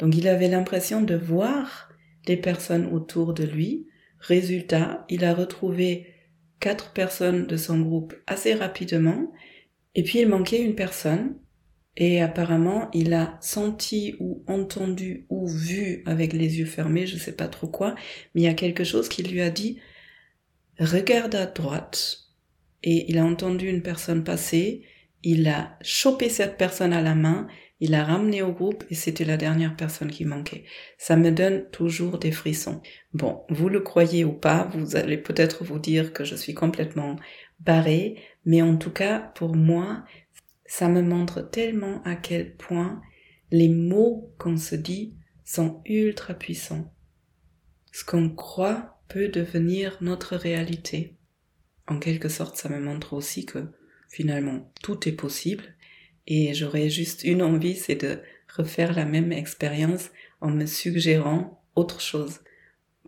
Donc 0.00 0.16
il 0.16 0.26
avait 0.26 0.48
l'impression 0.48 1.02
de 1.02 1.14
voir 1.14 1.88
des 2.26 2.36
personnes 2.36 2.86
autour 2.86 3.32
de 3.32 3.44
lui. 3.44 3.86
Résultat, 4.18 5.06
il 5.08 5.24
a 5.24 5.32
retrouvé 5.32 6.08
quatre 6.58 6.92
personnes 6.92 7.46
de 7.46 7.56
son 7.56 7.80
groupe 7.80 8.14
assez 8.26 8.54
rapidement. 8.54 9.32
Et 9.94 10.02
puis 10.02 10.18
il 10.18 10.28
manquait 10.28 10.62
une 10.62 10.74
personne. 10.74 11.36
Et 11.96 12.20
apparemment, 12.20 12.90
il 12.92 13.14
a 13.14 13.38
senti 13.40 14.16
ou 14.18 14.42
entendu 14.48 15.26
ou 15.28 15.46
vu 15.46 16.02
avec 16.06 16.32
les 16.32 16.58
yeux 16.58 16.66
fermés, 16.66 17.06
je 17.06 17.18
sais 17.18 17.36
pas 17.36 17.48
trop 17.48 17.68
quoi, 17.68 17.94
mais 18.34 18.42
il 18.42 18.44
y 18.44 18.48
a 18.48 18.54
quelque 18.54 18.84
chose 18.84 19.08
qui 19.08 19.24
lui 19.24 19.40
a 19.40 19.50
dit, 19.50 19.78
regarde 20.78 21.34
à 21.34 21.46
droite, 21.46 22.28
et 22.82 23.10
il 23.10 23.18
a 23.18 23.24
entendu 23.24 23.68
une 23.68 23.82
personne 23.82 24.24
passer, 24.24 24.82
il 25.22 25.48
a 25.48 25.76
chopé 25.82 26.28
cette 26.28 26.56
personne 26.56 26.92
à 26.92 27.02
la 27.02 27.14
main, 27.14 27.48
il 27.80 27.92
l'a 27.92 28.04
ramené 28.04 28.42
au 28.42 28.52
groupe 28.52 28.84
et 28.90 28.94
c'était 28.94 29.24
la 29.24 29.36
dernière 29.36 29.76
personne 29.76 30.10
qui 30.10 30.24
manquait. 30.24 30.64
Ça 30.96 31.16
me 31.16 31.30
donne 31.30 31.68
toujours 31.70 32.18
des 32.18 32.32
frissons. 32.32 32.82
Bon, 33.14 33.42
vous 33.50 33.68
le 33.68 33.80
croyez 33.80 34.24
ou 34.24 34.32
pas, 34.32 34.68
vous 34.74 34.96
allez 34.96 35.18
peut-être 35.18 35.64
vous 35.64 35.78
dire 35.78 36.12
que 36.12 36.24
je 36.24 36.34
suis 36.34 36.54
complètement 36.54 37.16
barrée, 37.60 38.16
mais 38.44 38.62
en 38.62 38.76
tout 38.76 38.90
cas, 38.90 39.18
pour 39.34 39.54
moi, 39.54 40.04
ça 40.66 40.88
me 40.88 41.02
montre 41.02 41.40
tellement 41.40 42.02
à 42.04 42.16
quel 42.16 42.54
point 42.56 43.00
les 43.50 43.68
mots 43.68 44.32
qu'on 44.38 44.56
se 44.56 44.74
dit 44.74 45.14
sont 45.44 45.80
ultra 45.86 46.34
puissants. 46.34 46.92
Ce 47.92 48.04
qu'on 48.04 48.28
croit 48.28 48.97
peut 49.08 49.28
devenir 49.28 49.98
notre 50.00 50.36
réalité 50.36 51.18
en 51.88 51.98
quelque 51.98 52.28
sorte, 52.28 52.56
ça 52.56 52.68
me 52.68 52.80
montre 52.80 53.14
aussi 53.14 53.46
que 53.46 53.58
finalement, 54.08 54.70
tout 54.82 55.08
est 55.08 55.12
possible. 55.12 55.64
Et 56.26 56.52
j'aurais 56.54 56.90
juste 56.90 57.24
une 57.24 57.42
envie, 57.42 57.76
c'est 57.76 57.96
de 57.96 58.20
refaire 58.54 58.94
la 58.94 59.06
même 59.06 59.32
expérience 59.32 60.10
en 60.40 60.50
me 60.50 60.66
suggérant 60.66 61.64
autre 61.74 62.00
chose. 62.00 62.40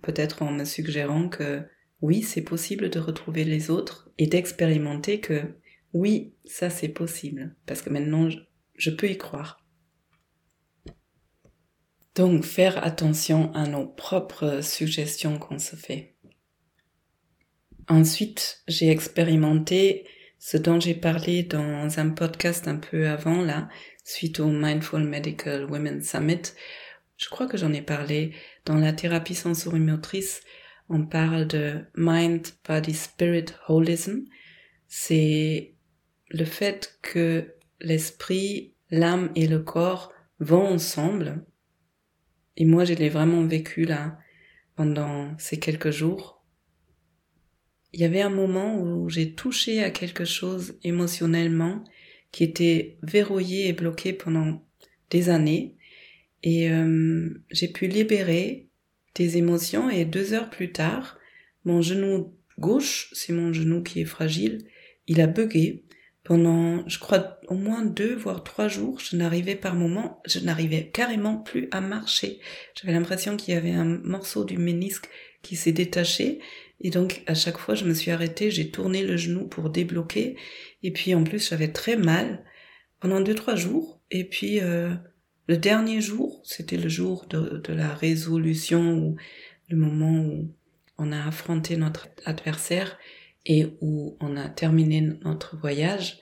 Peut-être 0.03 0.43
en 0.43 0.51
me 0.51 0.65
suggérant 0.65 1.29
que 1.29 1.63
oui, 2.01 2.23
c'est 2.23 2.43
possible 2.43 2.89
de 2.89 2.99
retrouver 2.99 3.45
les 3.45 3.71
autres 3.71 4.11
et 4.17 4.27
d'expérimenter 4.27 5.21
que 5.21 5.43
oui, 5.93 6.33
ça 6.47 6.71
c'est 6.71 6.89
possible. 6.89 7.55
Parce 7.67 7.83
que 7.83 7.91
maintenant, 7.91 8.29
je 8.77 8.91
peux 8.91 9.11
y 9.11 9.19
croire. 9.19 9.60
Donc, 12.17 12.45
faire 12.45 12.85
attention 12.85 13.53
à 13.55 13.67
nos 13.67 13.87
propres 13.87 14.61
suggestions 14.63 15.39
qu'on 15.39 15.59
se 15.59 15.77
fait. 15.77 16.17
Ensuite, 17.89 18.63
j'ai 18.69 18.91
expérimenté 18.91 20.07
ce 20.39 20.57
dont 20.57 20.81
j'ai 20.81 20.95
parlé 20.95 21.43
dans 21.43 21.99
un 21.99 22.11
podcast 22.11 22.67
un 22.67 22.77
peu 22.77 23.09
avant, 23.09 23.43
là, 23.43 23.69
suite 24.05 24.41
au 24.41 24.47
Mindful 24.47 25.05
Medical 25.05 25.65
Women 25.67 26.03
Summit. 26.03 26.43
Je 27.17 27.29
crois 27.29 27.47
que 27.47 27.59
j'en 27.59 27.73
ai 27.73 27.83
parlé 27.83 28.33
dans 28.65 28.77
la 28.77 28.93
thérapie 28.93 29.35
sensorimotrice. 29.35 30.43
On 30.89 31.05
parle 31.05 31.47
de 31.47 31.85
Mind, 31.95 32.47
Body, 32.67 32.95
Spirit 32.95 33.47
Holism. 33.69 34.25
C'est 34.89 35.75
le 36.31 36.45
fait 36.45 36.99
que 37.03 37.55
l'esprit, 37.81 38.75
l'âme 38.91 39.31
et 39.35 39.47
le 39.47 39.61
corps 39.61 40.13
vont 40.39 40.67
ensemble. 40.67 41.45
Et 42.61 42.67
moi, 42.67 42.85
je 42.85 42.93
l'ai 42.93 43.09
vraiment 43.09 43.43
vécu 43.47 43.87
là 43.87 44.19
pendant 44.77 45.35
ces 45.39 45.59
quelques 45.59 45.91
jours. 45.91 46.45
Il 47.95 48.01
y 48.01 48.05
avait 48.05 48.21
un 48.21 48.29
moment 48.29 48.79
où 48.79 49.09
j'ai 49.09 49.35
touché 49.35 49.83
à 49.83 49.91
quelque 49.91 50.27
chose 50.27 50.79
émotionnellement 50.85 51.83
qui 52.33 52.45
était 52.45 52.99
verrouillé 53.03 53.69
et 53.69 53.73
bloqué 53.73 54.13
pendant 54.13 54.63
des 55.09 55.31
années. 55.31 55.75
Et 56.43 56.71
euh, 56.71 57.31
j'ai 57.51 57.69
pu 57.69 57.87
libérer 57.87 58.69
des 59.15 59.39
émotions 59.39 59.89
et 59.89 60.05
deux 60.05 60.35
heures 60.35 60.51
plus 60.51 60.71
tard, 60.71 61.19
mon 61.65 61.81
genou 61.81 62.37
gauche, 62.59 63.09
c'est 63.15 63.33
mon 63.33 63.55
genou 63.55 63.83
qui 63.83 64.03
est 64.03 64.05
fragile, 64.05 64.59
il 65.07 65.23
a 65.23 65.27
bugué 65.27 65.87
pendant, 66.25 66.87
je 66.89 66.99
crois, 66.99 67.41
au 67.49 67.55
moins 67.55 67.85
deux 67.85 68.15
voire 68.15 68.45
trois 68.45 68.69
jours. 68.69 69.01
Je 69.01 69.17
n'arrivais 69.17 69.57
par 69.57 69.75
moment, 69.75 70.23
je 70.27 70.39
n'arrivais 70.39 70.91
carrément 70.93 71.39
plus 71.39 71.69
à 71.71 71.81
marcher. 71.81 72.41
J'avais 72.75 72.93
l'impression 72.93 73.37
qu'il 73.37 73.55
y 73.55 73.57
avait 73.57 73.73
un 73.73 73.85
morceau 73.85 74.45
du 74.45 74.59
ménisque 74.59 75.09
qui 75.43 75.57
s'est 75.57 75.73
détaché 75.73 76.41
et 76.81 76.91
donc 76.91 77.23
à 77.27 77.35
chaque 77.35 77.59
fois 77.59 77.75
je 77.75 77.85
me 77.85 77.95
suis 77.95 78.11
arrêtée, 78.11 78.51
j'ai 78.51 78.71
tourné 78.71 79.03
le 79.03 79.17
genou 79.17 79.47
pour 79.47 79.71
débloquer. 79.71 80.37
Et 80.83 80.93
puis 80.93 81.15
en 81.15 81.25
plus 81.25 81.49
j'avais 81.49 81.73
très 81.73 81.97
mal 81.97 82.45
pendant 83.01 83.21
deux 83.21 83.35
trois 83.35 83.57
jours. 83.57 84.01
Et 84.11 84.25
puis 84.25 84.61
euh, 84.61 84.95
le 85.47 85.57
dernier 85.57 86.01
jour, 86.01 86.41
c'était 86.45 86.79
le 86.79 86.89
jour 86.89 87.27
de, 87.29 87.59
de, 87.59 87.73
la 87.73 87.95
résolution 87.95 88.95
ou 88.95 89.17
le 89.69 89.77
moment 89.77 90.21
où 90.25 90.55
on 90.99 91.13
a 91.13 91.27
affronté 91.27 91.77
notre 91.77 92.09
adversaire 92.25 92.99
et 93.47 93.67
où 93.81 94.17
on 94.21 94.37
a 94.37 94.49
terminé 94.49 95.01
notre 95.01 95.57
voyage. 95.57 96.19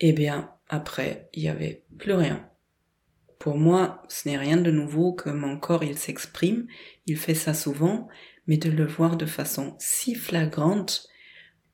Eh 0.00 0.12
bien 0.12 0.50
après 0.68 1.28
il 1.32 1.42
y 1.42 1.48
avait 1.48 1.84
plus 1.98 2.12
rien. 2.12 2.48
Pour 3.38 3.58
moi, 3.58 4.02
ce 4.08 4.28
n'est 4.28 4.38
rien 4.38 4.56
de 4.56 4.70
nouveau 4.70 5.12
que 5.12 5.30
mon 5.30 5.58
corps 5.58 5.84
il 5.84 5.98
s'exprime, 5.98 6.66
il 7.06 7.16
fait 7.16 7.34
ça 7.34 7.54
souvent, 7.54 8.08
mais 8.46 8.56
de 8.56 8.70
le 8.70 8.86
voir 8.86 9.16
de 9.16 9.26
façon 9.26 9.76
si 9.78 10.14
flagrante, 10.14 11.06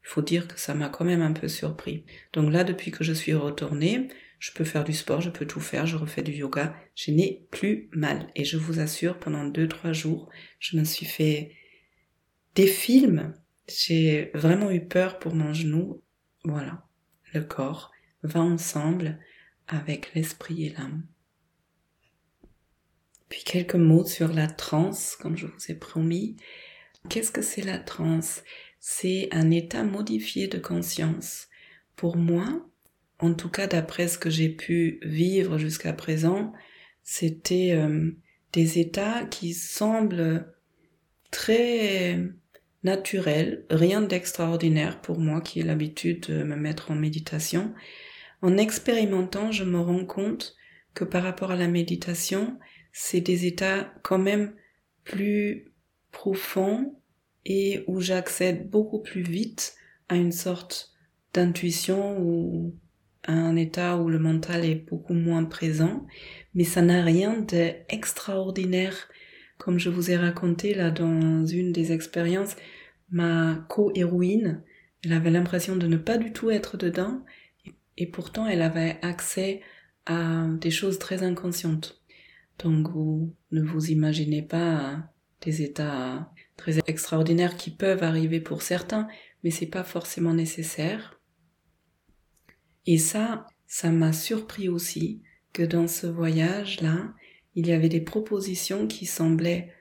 il 0.04 0.08
faut 0.08 0.22
dire 0.22 0.48
que 0.48 0.58
ça 0.58 0.74
m'a 0.74 0.88
quand 0.88 1.04
même 1.04 1.22
un 1.22 1.32
peu 1.32 1.48
surpris. 1.48 2.04
Donc 2.32 2.52
là, 2.52 2.64
depuis 2.64 2.90
que 2.90 3.04
je 3.04 3.12
suis 3.12 3.34
retournée, 3.34 4.08
je 4.38 4.50
peux 4.52 4.64
faire 4.64 4.82
du 4.82 4.92
sport, 4.92 5.20
je 5.20 5.30
peux 5.30 5.46
tout 5.46 5.60
faire, 5.60 5.86
je 5.86 5.96
refais 5.96 6.22
du 6.22 6.32
yoga, 6.32 6.74
je 6.96 7.12
n'ai 7.12 7.46
plus 7.52 7.88
mal. 7.92 8.28
Et 8.34 8.44
je 8.44 8.56
vous 8.56 8.80
assure, 8.80 9.18
pendant 9.18 9.44
deux, 9.44 9.68
trois 9.68 9.92
jours, 9.92 10.28
je 10.58 10.76
me 10.76 10.82
suis 10.82 11.06
fait 11.06 11.52
des 12.56 12.66
films. 12.66 13.34
J'ai 13.68 14.30
vraiment 14.34 14.70
eu 14.70 14.84
peur 14.84 15.18
pour 15.18 15.34
mon 15.34 15.52
genou. 15.52 16.02
Voilà. 16.44 16.86
Le 17.32 17.42
corps 17.42 17.92
va 18.22 18.40
ensemble 18.40 19.18
avec 19.68 20.14
l'esprit 20.14 20.66
et 20.66 20.70
l'âme. 20.70 21.06
Puis 23.28 23.44
quelques 23.44 23.76
mots 23.76 24.04
sur 24.04 24.32
la 24.32 24.46
transe, 24.46 25.16
comme 25.16 25.36
je 25.36 25.46
vous 25.46 25.70
ai 25.70 25.74
promis. 25.74 26.36
Qu'est-ce 27.08 27.32
que 27.32 27.42
c'est 27.42 27.62
la 27.62 27.78
transe? 27.78 28.42
C'est 28.78 29.28
un 29.32 29.50
état 29.50 29.84
modifié 29.84 30.48
de 30.48 30.58
conscience. 30.58 31.48
Pour 31.96 32.16
moi, 32.16 32.68
en 33.20 33.32
tout 33.32 33.48
cas 33.48 33.66
d'après 33.66 34.08
ce 34.08 34.18
que 34.18 34.28
j'ai 34.28 34.48
pu 34.48 34.98
vivre 35.02 35.56
jusqu'à 35.56 35.92
présent, 35.92 36.52
c'était 37.02 37.72
euh, 37.72 38.10
des 38.52 38.78
états 38.78 39.24
qui 39.24 39.54
semblent 39.54 40.52
très 41.30 42.20
naturels, 42.84 43.64
rien 43.70 44.02
d'extraordinaire 44.02 45.00
pour 45.00 45.18
moi 45.18 45.40
qui 45.40 45.60
ai 45.60 45.62
l'habitude 45.62 46.28
de 46.28 46.42
me 46.42 46.56
mettre 46.56 46.90
en 46.90 46.94
méditation. 46.94 47.72
En 48.40 48.56
expérimentant, 48.56 49.52
je 49.52 49.64
me 49.64 49.78
rends 49.78 50.04
compte 50.04 50.56
que 50.94 51.04
par 51.04 51.22
rapport 51.22 51.50
à 51.50 51.56
la 51.56 51.68
méditation, 51.68 52.58
c'est 52.92 53.20
des 53.20 53.46
états 53.46 53.92
quand 54.02 54.18
même 54.18 54.54
plus 55.04 55.72
profonds 56.10 56.94
et 57.44 57.84
où 57.86 58.00
j'accède 58.00 58.68
beaucoup 58.68 59.00
plus 59.00 59.22
vite 59.22 59.74
à 60.08 60.16
une 60.16 60.32
sorte 60.32 60.92
d'intuition 61.32 62.18
ou 62.20 62.74
à 63.24 63.32
un 63.32 63.56
état 63.56 63.96
où 63.96 64.08
le 64.08 64.18
mental 64.18 64.64
est 64.64 64.74
beaucoup 64.74 65.14
moins 65.14 65.44
présent, 65.44 66.06
mais 66.54 66.64
ça 66.64 66.82
n'a 66.82 67.02
rien 67.02 67.40
d'extraordinaire 67.40 69.08
comme 69.62 69.78
je 69.78 69.90
vous 69.90 70.10
ai 70.10 70.16
raconté 70.16 70.74
là 70.74 70.90
dans 70.90 71.46
une 71.46 71.70
des 71.70 71.92
expériences, 71.92 72.56
ma 73.10 73.64
co-héroïne, 73.68 74.64
elle 75.04 75.12
avait 75.12 75.30
l'impression 75.30 75.76
de 75.76 75.86
ne 75.86 75.98
pas 75.98 76.18
du 76.18 76.32
tout 76.32 76.50
être 76.50 76.76
dedans 76.76 77.24
et 77.96 78.08
pourtant 78.08 78.48
elle 78.48 78.60
avait 78.60 78.98
accès 79.02 79.60
à 80.04 80.48
des 80.60 80.72
choses 80.72 80.98
très 80.98 81.22
inconscientes. 81.22 82.02
Donc 82.58 82.90
vous 82.90 83.36
ne 83.52 83.62
vous 83.62 83.92
imaginez 83.92 84.42
pas 84.42 85.08
des 85.42 85.62
états 85.62 86.32
très 86.56 86.80
extraordinaires 86.88 87.56
qui 87.56 87.70
peuvent 87.70 88.02
arriver 88.02 88.40
pour 88.40 88.62
certains, 88.62 89.06
mais 89.44 89.52
c'est 89.52 89.66
pas 89.66 89.84
forcément 89.84 90.34
nécessaire. 90.34 91.20
Et 92.86 92.98
ça, 92.98 93.46
ça 93.68 93.92
m'a 93.92 94.12
surpris 94.12 94.68
aussi 94.68 95.22
que 95.52 95.62
dans 95.62 95.86
ce 95.86 96.08
voyage-là, 96.08 97.14
il 97.54 97.66
y 97.66 97.72
avait 97.72 97.88
des 97.88 98.00
propositions 98.00 98.86
qui 98.86 99.06
semblaient 99.06 99.72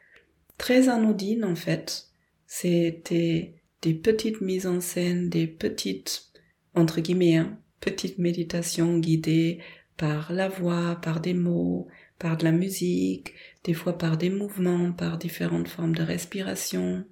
très 0.58 0.90
anodines 0.90 1.46
en 1.46 1.56
fait. 1.56 2.08
C'était 2.46 3.56
des 3.82 3.94
petites 3.94 4.42
mises 4.42 4.68
en 4.68 4.82
scène, 4.82 5.30
des 5.30 5.48
petites, 5.48 6.32
entre 6.76 7.02
guillemets, 7.02 7.38
hein, 7.38 7.60
petites 7.80 8.20
méditations 8.20 9.00
guidées 9.00 9.60
par 9.98 10.34
la 10.34 10.50
voix, 10.50 11.00
par 11.02 11.20
des 11.20 11.34
mots, 11.34 11.88
par 12.20 12.38
de 12.38 12.44
la 12.44 12.52
musique, 12.52 13.34
des 13.64 13.74
fois 13.74 13.98
par 13.98 14.18
des 14.18 14.30
mouvements, 14.30 14.92
par 14.92 15.18
différentes 15.18 15.68
formes 15.68 15.96
de 15.96 16.04
respiration, 16.04 17.06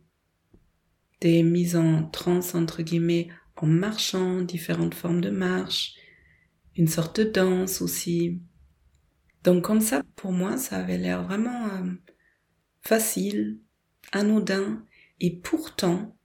des 1.21 1.43
mises 1.43 1.75
en 1.75 2.03
transe 2.03 2.55
entre 2.55 2.83
guillemets 2.83 3.29
en 3.55 3.67
marchant, 3.67 4.41
différentes 4.41 4.93
formes 4.93 5.21
de 5.21 5.29
marche, 5.29 5.95
une 6.75 6.87
sorte 6.87 7.19
de 7.19 7.25
danse 7.25 7.81
aussi. 7.81 8.41
Donc 9.43 9.63
comme 9.63 9.81
ça, 9.81 10.03
pour 10.15 10.31
moi, 10.31 10.57
ça 10.57 10.77
avait 10.77 10.97
l'air 10.97 11.23
vraiment 11.23 11.67
euh, 11.67 11.91
facile, 12.81 13.59
anodin, 14.11 14.83
et 15.19 15.35
pourtant, 15.35 16.15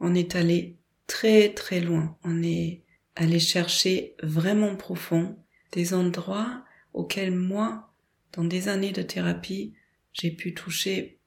on 0.00 0.14
est 0.14 0.36
allé 0.36 0.78
très 1.06 1.52
très 1.52 1.80
loin. 1.80 2.16
On 2.24 2.42
est 2.42 2.84
allé 3.14 3.38
chercher 3.38 4.14
vraiment 4.22 4.76
profond 4.76 5.38
des 5.72 5.94
endroits 5.94 6.64
auxquels 6.92 7.34
moi, 7.34 7.92
dans 8.32 8.44
des 8.44 8.68
années 8.68 8.92
de 8.92 9.02
thérapie, 9.02 9.74
j'ai 10.12 10.30
pu 10.30 10.54
toucher 10.54 11.20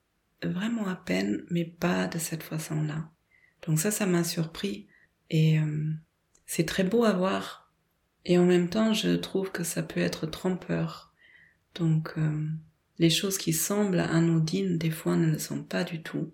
vraiment 0.43 0.88
à 0.88 0.95
peine, 0.95 1.45
mais 1.49 1.65
pas 1.65 2.08
de 2.08 2.17
cette 2.17 2.43
façon-là. 2.43 3.10
Donc 3.67 3.80
ça, 3.80 3.91
ça 3.91 4.06
m'a 4.06 4.23
surpris 4.23 4.88
et 5.30 5.60
euh, 5.60 5.91
c'est 6.45 6.65
très 6.65 6.84
beau 6.84 7.04
à 7.04 7.13
voir. 7.13 7.71
Et 8.25 8.38
en 8.38 8.45
même 8.45 8.69
temps, 8.69 8.93
je 8.93 9.15
trouve 9.15 9.52
que 9.52 9.63
ça 9.63 9.84
peut 9.84 9.99
être 9.99 10.25
trompeur. 10.25 11.09
Donc 11.75 12.13
euh, 12.17 12.47
les 12.97 13.10
choses 13.10 13.38
qui 13.38 13.53
semblent 13.53 13.99
anodines, 13.99 14.77
des 14.77 14.91
fois, 14.91 15.15
ne 15.15 15.32
le 15.32 15.39
sont 15.39 15.63
pas 15.63 15.84
du 15.84 16.01
tout. 16.01 16.34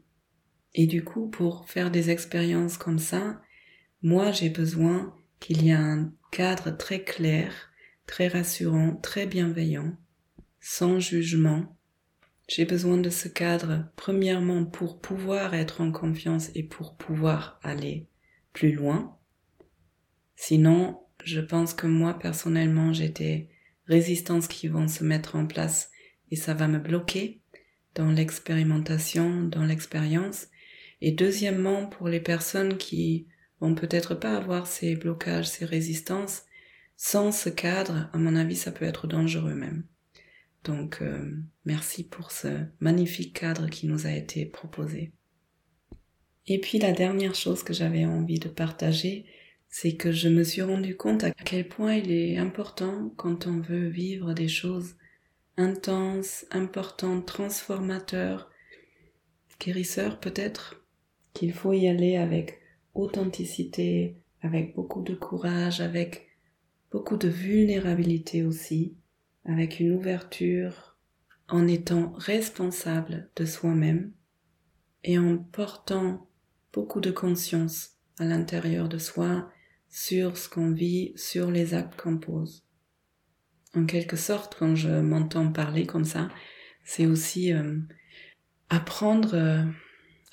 Et 0.74 0.88
du 0.88 1.04
coup, 1.04 1.30
pour 1.30 1.70
faire 1.70 1.92
des 1.92 2.10
expériences 2.10 2.78
comme 2.78 3.00
ça, 3.00 3.42
moi, 4.02 4.32
j'ai 4.32 4.50
besoin 4.50 5.16
qu'il 5.40 5.64
y 5.64 5.70
ait 5.70 5.74
un 5.74 6.12
cadre 6.32 6.76
très 6.76 7.04
clair, 7.04 7.52
très 8.08 8.28
rassurant, 8.28 8.96
très 8.96 9.26
bienveillant, 9.26 9.96
sans 10.60 11.00
jugement, 11.00 11.76
j'ai 12.48 12.66
besoin 12.66 12.98
de 12.98 13.10
ce 13.10 13.28
cadre, 13.28 13.86
premièrement, 13.96 14.66
pour 14.66 15.00
pouvoir 15.00 15.56
être 15.56 15.82
en 15.82 15.92
confiance 15.92 16.52
et 16.54 16.62
pour 16.62 16.96
pouvoir 16.96 17.60
aller 17.64 18.08
plus 18.54 18.72
loin. 18.72 19.18
Sinon, 20.36 21.00
je 21.24 21.42
pense 21.42 21.74
que 21.74 21.88
moi, 21.88 22.14
personnellement, 22.20 22.92
des 22.92 23.50
résistances 23.88 24.48
qui 24.48 24.68
vont 24.68 24.88
se 24.88 25.04
mettre 25.04 25.36
en 25.36 25.46
place 25.46 25.92
et 26.32 26.36
ça 26.36 26.54
va 26.54 26.68
me 26.68 26.80
bloquer 26.80 27.42
dans 27.94 28.12
l'expérimentation, 28.12 29.44
dans 29.44 29.64
l'expérience. 29.64 30.48
Et 31.02 31.12
deuxièmement, 31.12 31.88
pour 31.88 32.08
les 32.10 32.20
personnes 32.20 32.78
qui 32.78 33.28
vont 33.62 33.76
peut-être 33.76 34.16
pas 34.16 34.36
avoir 34.36 34.68
ces 34.68 34.96
blocages, 34.96 35.48
ces 35.48 35.66
résistances, 35.66 36.44
sans 36.98 37.32
ce 37.32 37.50
cadre, 37.50 38.10
à 38.14 38.18
mon 38.18 38.36
avis, 38.36 38.56
ça 38.56 38.72
peut 38.72 38.86
être 38.86 39.08
dangereux 39.08 39.56
même. 39.56 39.86
Donc 40.64 41.02
euh, 41.02 41.32
merci 41.64 42.04
pour 42.04 42.32
ce 42.32 42.48
magnifique 42.80 43.40
cadre 43.40 43.70
qui 43.70 43.88
nous 43.88 44.08
a 44.08 44.12
été 44.12 44.46
proposé. 44.46 45.14
Et 46.48 46.60
puis 46.60 46.80
la 46.80 46.92
dernière 46.92 47.36
chose 47.36 47.64
que 47.64 47.74
j'avais 47.74 48.06
envie 48.06 48.40
de 48.40 48.50
partager, 48.50 49.26
c'est 49.78 49.98
que 49.98 50.14
je 50.14 50.30
me 50.30 50.46
suis 50.46 50.62
rendu 50.62 50.96
compte 50.96 51.26
à 51.26 51.32
quel 51.32 51.68
point 51.68 51.96
il 51.96 52.10
est 52.10 52.38
important 52.38 53.12
quand 53.18 53.46
on 53.46 53.60
veut 53.60 53.90
vivre 53.90 54.32
des 54.34 54.48
choses 54.48 54.96
intenses, 55.58 56.46
importantes, 56.50 57.26
transformateurs, 57.26 58.50
guérisseurs 59.60 60.22
peut-être, 60.22 60.82
qu'il 61.34 61.52
faut 61.52 61.74
y 61.74 61.90
aller 61.90 62.16
avec 62.16 62.62
authenticité, 62.94 64.16
avec 64.42 64.76
beaucoup 64.76 65.02
de 65.02 65.14
courage, 65.14 65.82
avec 65.82 66.30
beaucoup 66.90 67.18
de 67.18 67.28
vulnérabilité 67.28 68.44
aussi, 68.44 68.96
avec 69.44 69.82
une 69.82 69.92
ouverture, 69.92 70.96
en 71.50 71.68
étant 71.68 72.14
responsable 72.14 73.30
de 73.36 73.44
soi-même 73.44 74.14
et 75.04 75.20
en 75.20 75.38
portant 75.38 76.30
beaucoup 76.72 77.02
de 77.02 77.12
conscience 77.12 77.98
à 78.20 78.24
l'intérieur 78.24 78.88
de 78.88 79.00
soi 79.00 79.52
sur 79.96 80.38
ce 80.38 80.50
qu'on 80.50 80.72
vit, 80.72 81.14
sur 81.16 81.50
les 81.50 81.74
actes 81.74 81.98
qu'on 81.98 82.18
pose. 82.18 82.66
En 83.76 83.86
quelque 83.86 84.18
sorte, 84.18 84.54
quand 84.60 84.76
je 84.76 84.90
m'entends 84.90 85.54
parler 85.54 85.86
comme 85.86 86.04
ça, 86.04 86.28
c'est 86.84 87.06
aussi 87.06 87.54
euh, 87.54 87.80
apprendre 88.68 89.36
euh, 89.36 89.64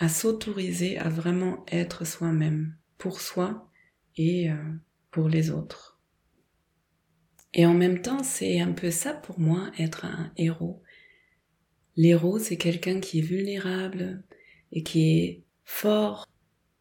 à 0.00 0.08
s'autoriser 0.08 0.98
à 0.98 1.08
vraiment 1.08 1.64
être 1.70 2.04
soi-même, 2.04 2.76
pour 2.98 3.20
soi 3.20 3.70
et 4.16 4.50
euh, 4.50 4.56
pour 5.12 5.28
les 5.28 5.50
autres. 5.50 6.00
Et 7.54 7.64
en 7.64 7.74
même 7.74 8.02
temps, 8.02 8.24
c'est 8.24 8.58
un 8.58 8.72
peu 8.72 8.90
ça 8.90 9.14
pour 9.14 9.38
moi, 9.38 9.70
être 9.78 10.06
un 10.06 10.32
héros. 10.36 10.82
L'héros, 11.94 12.40
c'est 12.40 12.56
quelqu'un 12.56 12.98
qui 12.98 13.20
est 13.20 13.22
vulnérable 13.22 14.24
et 14.72 14.82
qui 14.82 15.20
est 15.20 15.44
fort 15.62 16.26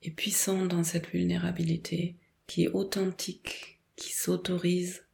et 0.01 0.09
puissant 0.09 0.65
dans 0.65 0.83
cette 0.83 1.11
vulnérabilité, 1.11 2.17
qui 2.51 2.65
est 2.65 2.73
authentique, 2.73 3.79
qui 3.95 4.11
s'autorise 4.11 5.05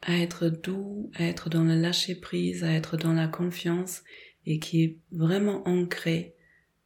à 0.00 0.16
être 0.16 0.48
doux, 0.48 1.10
à 1.14 1.24
être 1.24 1.50
dans 1.50 1.62
le 1.62 1.74
lâcher 1.74 2.14
prise, 2.14 2.64
à 2.64 2.72
être 2.72 2.96
dans 2.96 3.12
la 3.12 3.28
confiance 3.28 4.02
et 4.46 4.58
qui 4.58 4.82
est 4.82 4.96
vraiment 5.12 5.62
ancré 5.68 6.34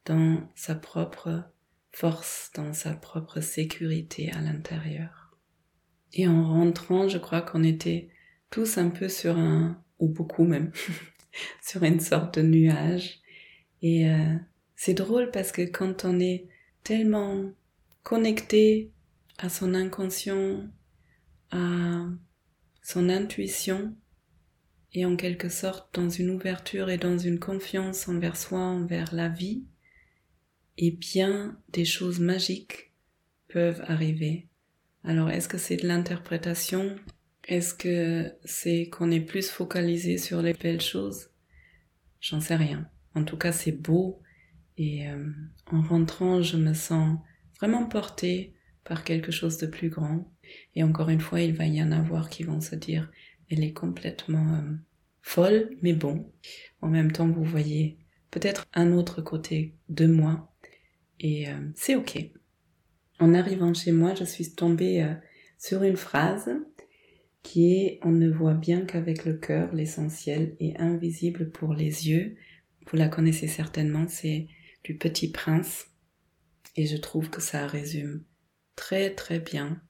dans 0.03 0.49
sa 0.53 0.75
propre 0.75 1.45
force, 1.93 2.51
dans 2.55 2.73
sa 2.73 2.91
propre 2.93 3.39
sécurité 3.39 4.33
à 4.33 4.41
l'intérieur. 4.41 5.37
Et 6.11 6.27
en 6.27 6.45
rentrant, 6.45 7.07
je 7.07 7.17
crois 7.17 7.41
qu'on 7.41 7.63
était 7.63 8.09
tous 8.49 8.77
un 8.77 8.89
peu 8.89 9.07
sur 9.07 9.37
un, 9.37 9.81
ou 9.99 10.09
beaucoup 10.09 10.43
même, 10.43 10.73
sur 11.61 11.83
une 11.83 12.01
sorte 12.01 12.37
de 12.37 12.41
nuage. 12.41 13.21
Et 13.81 14.09
euh, 14.09 14.35
c'est 14.75 14.93
drôle 14.93 15.31
parce 15.31 15.53
que 15.53 15.61
quand 15.61 16.03
on 16.03 16.19
est 16.19 16.49
tellement 16.83 17.49
connecté 18.03 18.91
à 19.37 19.49
son 19.49 19.73
inconscient, 19.73 20.69
à 21.51 22.05
son 22.81 23.09
intuition, 23.09 23.95
et 24.93 25.05
en 25.05 25.15
quelque 25.15 25.49
sorte 25.49 25.93
dans 25.93 26.09
une 26.09 26.29
ouverture 26.29 26.89
et 26.89 26.97
dans 26.97 27.17
une 27.17 27.39
confiance 27.39 28.07
envers 28.07 28.37
soi, 28.37 28.59
envers 28.59 29.13
la 29.13 29.27
vie, 29.27 29.65
et 30.77 30.91
bien 30.91 31.59
des 31.69 31.85
choses 31.85 32.19
magiques 32.19 32.93
peuvent 33.49 33.83
arriver. 33.87 34.47
Alors, 35.03 35.29
est-ce 35.29 35.47
que 35.47 35.57
c'est 35.57 35.77
de 35.77 35.87
l'interprétation? 35.87 36.95
Est-ce 37.47 37.73
que 37.73 38.33
c'est 38.43 38.89
qu'on 38.89 39.11
est 39.11 39.21
plus 39.21 39.49
focalisé 39.49 40.17
sur 40.17 40.41
les 40.41 40.53
belles 40.53 40.81
choses? 40.81 41.29
J'en 42.19 42.41
sais 42.41 42.55
rien. 42.55 42.89
En 43.13 43.23
tout 43.23 43.37
cas, 43.37 43.51
c'est 43.51 43.71
beau 43.71 44.21
et 44.77 45.07
euh, 45.07 45.29
en 45.67 45.81
rentrant, 45.81 46.41
je 46.41 46.57
me 46.57 46.73
sens 46.73 47.19
vraiment 47.59 47.85
portée 47.85 48.53
par 48.85 49.03
quelque 49.03 49.31
chose 49.31 49.57
de 49.57 49.67
plus 49.67 49.89
grand. 49.89 50.31
Et 50.75 50.83
encore 50.83 51.09
une 51.09 51.19
fois, 51.19 51.41
il 51.41 51.53
va 51.53 51.65
y 51.65 51.81
en 51.81 51.91
avoir 51.91 52.29
qui 52.29 52.43
vont 52.43 52.61
se 52.61 52.75
dire, 52.75 53.11
elle 53.49 53.63
est 53.63 53.73
complètement 53.73 54.55
euh, 54.55 54.75
folle, 55.21 55.71
mais 55.81 55.93
bon. 55.93 56.31
En 56.81 56.87
même 56.87 57.11
temps, 57.11 57.27
vous 57.27 57.43
voyez 57.43 57.97
peut-être 58.31 58.65
un 58.73 58.93
autre 58.93 59.21
côté 59.21 59.75
de 59.89 60.05
moi. 60.05 60.55
Et 61.19 61.49
euh, 61.49 61.59
c'est 61.75 61.95
ok. 61.95 62.29
En 63.19 63.33
arrivant 63.33 63.73
chez 63.73 63.91
moi, 63.91 64.13
je 64.13 64.23
suis 64.23 64.53
tombée 64.53 65.03
euh, 65.03 65.13
sur 65.57 65.83
une 65.83 65.97
phrase 65.97 66.49
qui 67.41 67.73
est 67.73 67.99
On 68.03 68.11
ne 68.11 68.29
voit 68.29 68.53
bien 68.53 68.81
qu'avec 68.85 69.25
le 69.25 69.33
cœur, 69.33 69.73
l'essentiel 69.73 70.55
est 70.59 70.77
invisible 70.77 71.49
pour 71.51 71.73
les 71.73 72.07
yeux. 72.07 72.35
Vous 72.87 72.97
la 72.97 73.07
connaissez 73.07 73.47
certainement, 73.47 74.07
c'est 74.07 74.47
du 74.83 74.95
Petit 74.95 75.31
Prince. 75.31 75.87
Et 76.75 76.85
je 76.85 76.97
trouve 76.97 77.29
que 77.29 77.41
ça 77.41 77.65
résume 77.65 78.23
très 78.75 79.11
très 79.11 79.39
bien 79.39 79.81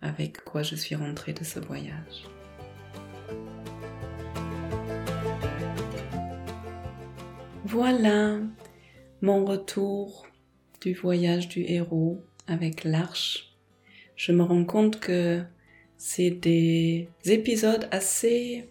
avec 0.00 0.44
quoi 0.44 0.62
je 0.62 0.74
suis 0.74 0.94
rentrée 0.94 1.32
de 1.32 1.44
ce 1.44 1.58
voyage. 1.58 2.24
Voilà 7.64 8.38
mon 9.20 9.44
retour 9.44 10.26
du 10.80 10.94
voyage 10.94 11.48
du 11.48 11.62
héros 11.62 12.22
avec 12.46 12.84
l'arche. 12.84 13.56
Je 14.16 14.32
me 14.32 14.42
rends 14.42 14.64
compte 14.64 15.00
que 15.00 15.42
c'est 15.96 16.30
des 16.30 17.08
épisodes 17.26 17.88
assez 17.90 18.68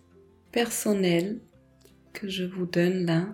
personnels 0.52 1.40
que 2.14 2.28
je 2.28 2.44
vous 2.44 2.66
donne 2.66 3.06
là. 3.06 3.28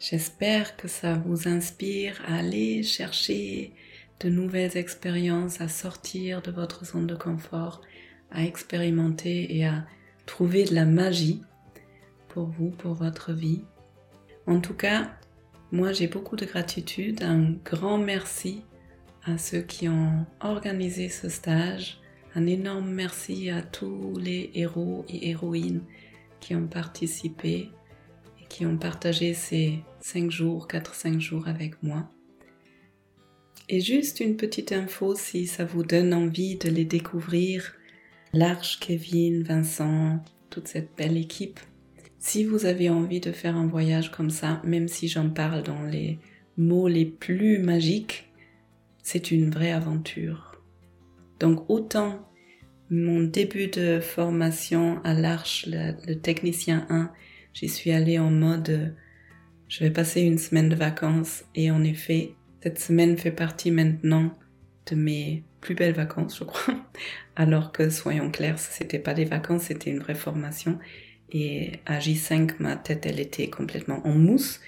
J'espère 0.00 0.76
que 0.76 0.88
ça 0.88 1.14
vous 1.26 1.48
inspire 1.48 2.20
à 2.26 2.38
aller 2.38 2.82
chercher 2.82 3.72
de 4.20 4.28
nouvelles 4.28 4.76
expériences, 4.76 5.60
à 5.60 5.68
sortir 5.68 6.42
de 6.42 6.50
votre 6.50 6.84
zone 6.84 7.06
de 7.06 7.14
confort, 7.14 7.80
à 8.30 8.44
expérimenter 8.44 9.56
et 9.56 9.66
à 9.66 9.86
trouver 10.26 10.64
de 10.64 10.74
la 10.74 10.84
magie 10.84 11.42
pour 12.28 12.46
vous, 12.46 12.70
pour 12.70 12.94
votre 12.94 13.32
vie. 13.32 13.62
En 14.46 14.60
tout 14.60 14.74
cas, 14.74 15.10
moi 15.72 15.92
j'ai 15.92 16.08
beaucoup 16.08 16.36
de 16.36 16.44
gratitude, 16.44 17.22
un 17.22 17.52
grand 17.64 17.98
merci 17.98 18.62
à 19.24 19.38
ceux 19.38 19.60
qui 19.60 19.88
ont 19.88 20.26
organisé 20.40 21.08
ce 21.08 21.28
stage, 21.28 22.00
un 22.34 22.46
énorme 22.46 22.90
merci 22.90 23.50
à 23.50 23.62
tous 23.62 24.14
les 24.18 24.50
héros 24.54 25.04
et 25.08 25.30
héroïnes 25.30 25.82
qui 26.40 26.54
ont 26.54 26.66
participé 26.66 27.70
et 28.40 28.46
qui 28.48 28.64
ont 28.64 28.78
partagé 28.78 29.34
ces 29.34 29.80
5 30.00 30.30
jours, 30.30 30.68
4-5 30.68 31.18
jours 31.20 31.48
avec 31.48 31.82
moi. 31.82 32.10
Et 33.68 33.80
juste 33.80 34.20
une 34.20 34.36
petite 34.36 34.72
info 34.72 35.14
si 35.14 35.46
ça 35.46 35.64
vous 35.64 35.82
donne 35.82 36.14
envie 36.14 36.56
de 36.56 36.68
les 36.68 36.84
découvrir, 36.84 37.74
L'Arche, 38.32 38.78
Kevin, 38.80 39.42
Vincent, 39.42 40.22
toute 40.50 40.68
cette 40.68 40.90
belle 40.96 41.16
équipe. 41.16 41.60
Si 42.18 42.44
vous 42.44 42.66
avez 42.66 42.90
envie 42.90 43.20
de 43.20 43.32
faire 43.32 43.56
un 43.56 43.66
voyage 43.66 44.10
comme 44.10 44.30
ça, 44.30 44.60
même 44.64 44.88
si 44.88 45.08
j'en 45.08 45.30
parle 45.30 45.62
dans 45.62 45.82
les 45.82 46.18
mots 46.56 46.88
les 46.88 47.06
plus 47.06 47.58
magiques, 47.58 48.30
c'est 49.02 49.30
une 49.30 49.50
vraie 49.50 49.72
aventure. 49.72 50.60
Donc 51.40 51.70
autant 51.70 52.28
mon 52.90 53.20
début 53.20 53.68
de 53.68 54.00
formation 54.00 55.00
à 55.04 55.14
l'Arche, 55.14 55.66
le, 55.66 56.14
technicien 56.14 56.86
1, 56.90 57.10
j'y 57.54 57.68
suis 57.68 57.92
allée 57.92 58.18
en 58.18 58.30
mode 58.30 58.94
je 59.68 59.84
vais 59.84 59.90
passer 59.90 60.22
une 60.22 60.38
semaine 60.38 60.70
de 60.70 60.74
vacances 60.74 61.44
et 61.54 61.70
en 61.70 61.84
effet, 61.84 62.32
cette 62.62 62.78
semaine 62.78 63.16
fait 63.16 63.30
partie 63.30 63.70
maintenant 63.70 64.32
de 64.86 64.96
mes 64.96 65.44
plus 65.60 65.74
belles 65.74 65.94
vacances, 65.94 66.38
je 66.38 66.44
crois. 66.44 66.74
Alors 67.36 67.72
que, 67.72 67.90
soyons 67.90 68.30
clairs, 68.30 68.58
c'était 68.58 68.98
pas 68.98 69.14
des 69.14 69.24
vacances, 69.24 69.64
c'était 69.64 69.90
une 69.90 70.00
vraie 70.00 70.14
formation. 70.14 70.78
Et 71.30 71.72
à 71.86 71.98
J5, 71.98 72.54
ma 72.58 72.76
tête, 72.76 73.06
elle 73.06 73.20
était 73.20 73.48
complètement 73.48 74.06
en 74.06 74.14
mousse, 74.14 74.60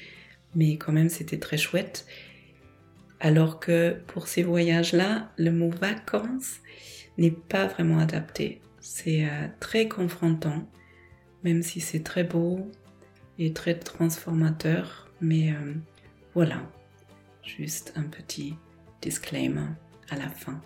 mais 0.54 0.76
quand 0.76 0.92
même, 0.92 1.08
c'était 1.08 1.38
très 1.38 1.56
chouette. 1.56 2.06
Alors 3.18 3.60
que 3.60 3.96
pour 4.06 4.28
ces 4.28 4.42
voyages-là, 4.42 5.30
le 5.36 5.52
mot 5.52 5.70
vacances 5.70 6.60
n'est 7.18 7.30
pas 7.30 7.66
vraiment 7.66 7.98
adapté. 7.98 8.60
C'est 8.80 9.24
euh, 9.26 9.48
très 9.58 9.88
confrontant, 9.88 10.68
même 11.44 11.62
si 11.62 11.80
c'est 11.80 12.02
très 12.02 12.24
beau 12.24 12.70
et 13.38 13.52
très 13.52 13.74
transformateur. 13.74 15.10
Mais 15.20 15.52
euh, 15.52 15.74
voilà, 16.34 16.62
juste 17.42 17.92
un 17.96 18.04
petit 18.04 18.54
disclaimer 19.02 19.68
à 20.10 20.16
la 20.16 20.28
fin. 20.28 20.60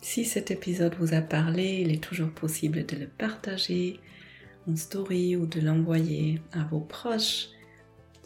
Si 0.00 0.24
cet 0.24 0.50
épisode 0.50 0.96
vous 0.98 1.14
a 1.14 1.20
parlé, 1.20 1.82
il 1.82 1.92
est 1.92 2.02
toujours 2.02 2.30
possible 2.30 2.84
de 2.86 2.96
le 2.96 3.06
partager 3.06 4.00
en 4.68 4.76
story 4.76 5.36
ou 5.36 5.46
de 5.46 5.60
l'envoyer 5.60 6.40
à 6.52 6.64
vos 6.64 6.80
proches. 6.80 7.48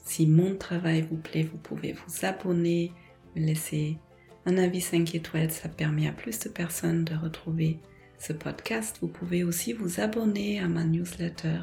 Si 0.05 0.26
mon 0.26 0.57
travail 0.57 1.02
vous 1.02 1.16
plaît, 1.16 1.42
vous 1.42 1.59
pouvez 1.59 1.92
vous 1.92 2.24
abonner, 2.24 2.92
me 3.35 3.44
laisser 3.44 3.98
un 4.46 4.59
avis 4.59 4.81
5 4.81 5.14
étoiles, 5.16 5.50
ça 5.50 5.68
permet 5.68 6.07
à 6.07 6.12
plus 6.12 6.38
de 6.38 6.48
personnes 6.48 7.05
de 7.05 7.14
retrouver 7.14 7.81
ce 8.18 8.33
podcast. 8.33 8.98
Vous 9.02 9.09
pouvez 9.09 9.42
aussi 9.42 9.72
vous 9.72 10.00
abonner 10.00 10.61
à 10.61 10.68
ma 10.68 10.85
newsletter, 10.85 11.61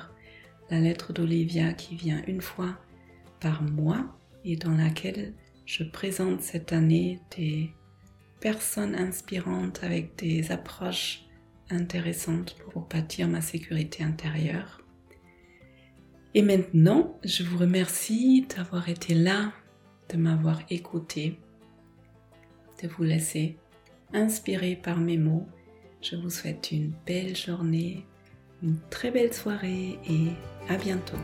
la 0.70 0.80
lettre 0.80 1.14
d'Olivia 1.14 1.74
qui 1.74 1.96
vient 1.96 2.22
une 2.28 2.42
fois 2.42 2.78
par 3.40 3.64
mois 3.64 4.18
et 4.44 4.58
dans 4.58 4.76
laquelle 4.76 5.34
je 5.66 5.84
présente 5.84 6.42
cette 6.42 6.74
année 6.74 7.20
des 7.38 7.72
personnes 8.40 8.96
inspirantes 8.96 9.84
avec 9.84 10.18
des 10.18 10.52
approches 10.52 11.24
intéressantes 11.70 12.56
pour 12.72 12.82
bâtir 12.88 13.28
ma 13.28 13.42
sécurité 13.42 14.04
intérieure. 14.04 14.82
Et 16.34 16.42
maintenant, 16.42 17.18
je 17.24 17.44
vous 17.44 17.58
remercie 17.58 18.46
d'avoir 18.56 18.90
été 18.90 19.14
là, 19.14 19.54
de 20.10 20.18
m'avoir 20.18 20.62
écouté, 20.70 21.40
de 22.82 22.88
vous 22.88 23.04
laisser 23.04 23.58
inspirer 24.14 24.76
par 24.76 24.98
mes 24.98 25.18
mots. 25.18 25.48
Je 26.02 26.16
vous 26.16 26.30
souhaite 26.30 26.72
une 26.72 26.92
belle 27.06 27.36
journée, 27.36 28.06
une 28.62 28.78
très 28.90 29.12
belle 29.12 29.34
soirée 29.34 30.00
et 30.10 30.30
à 30.70 30.78
bientôt. 30.78 31.18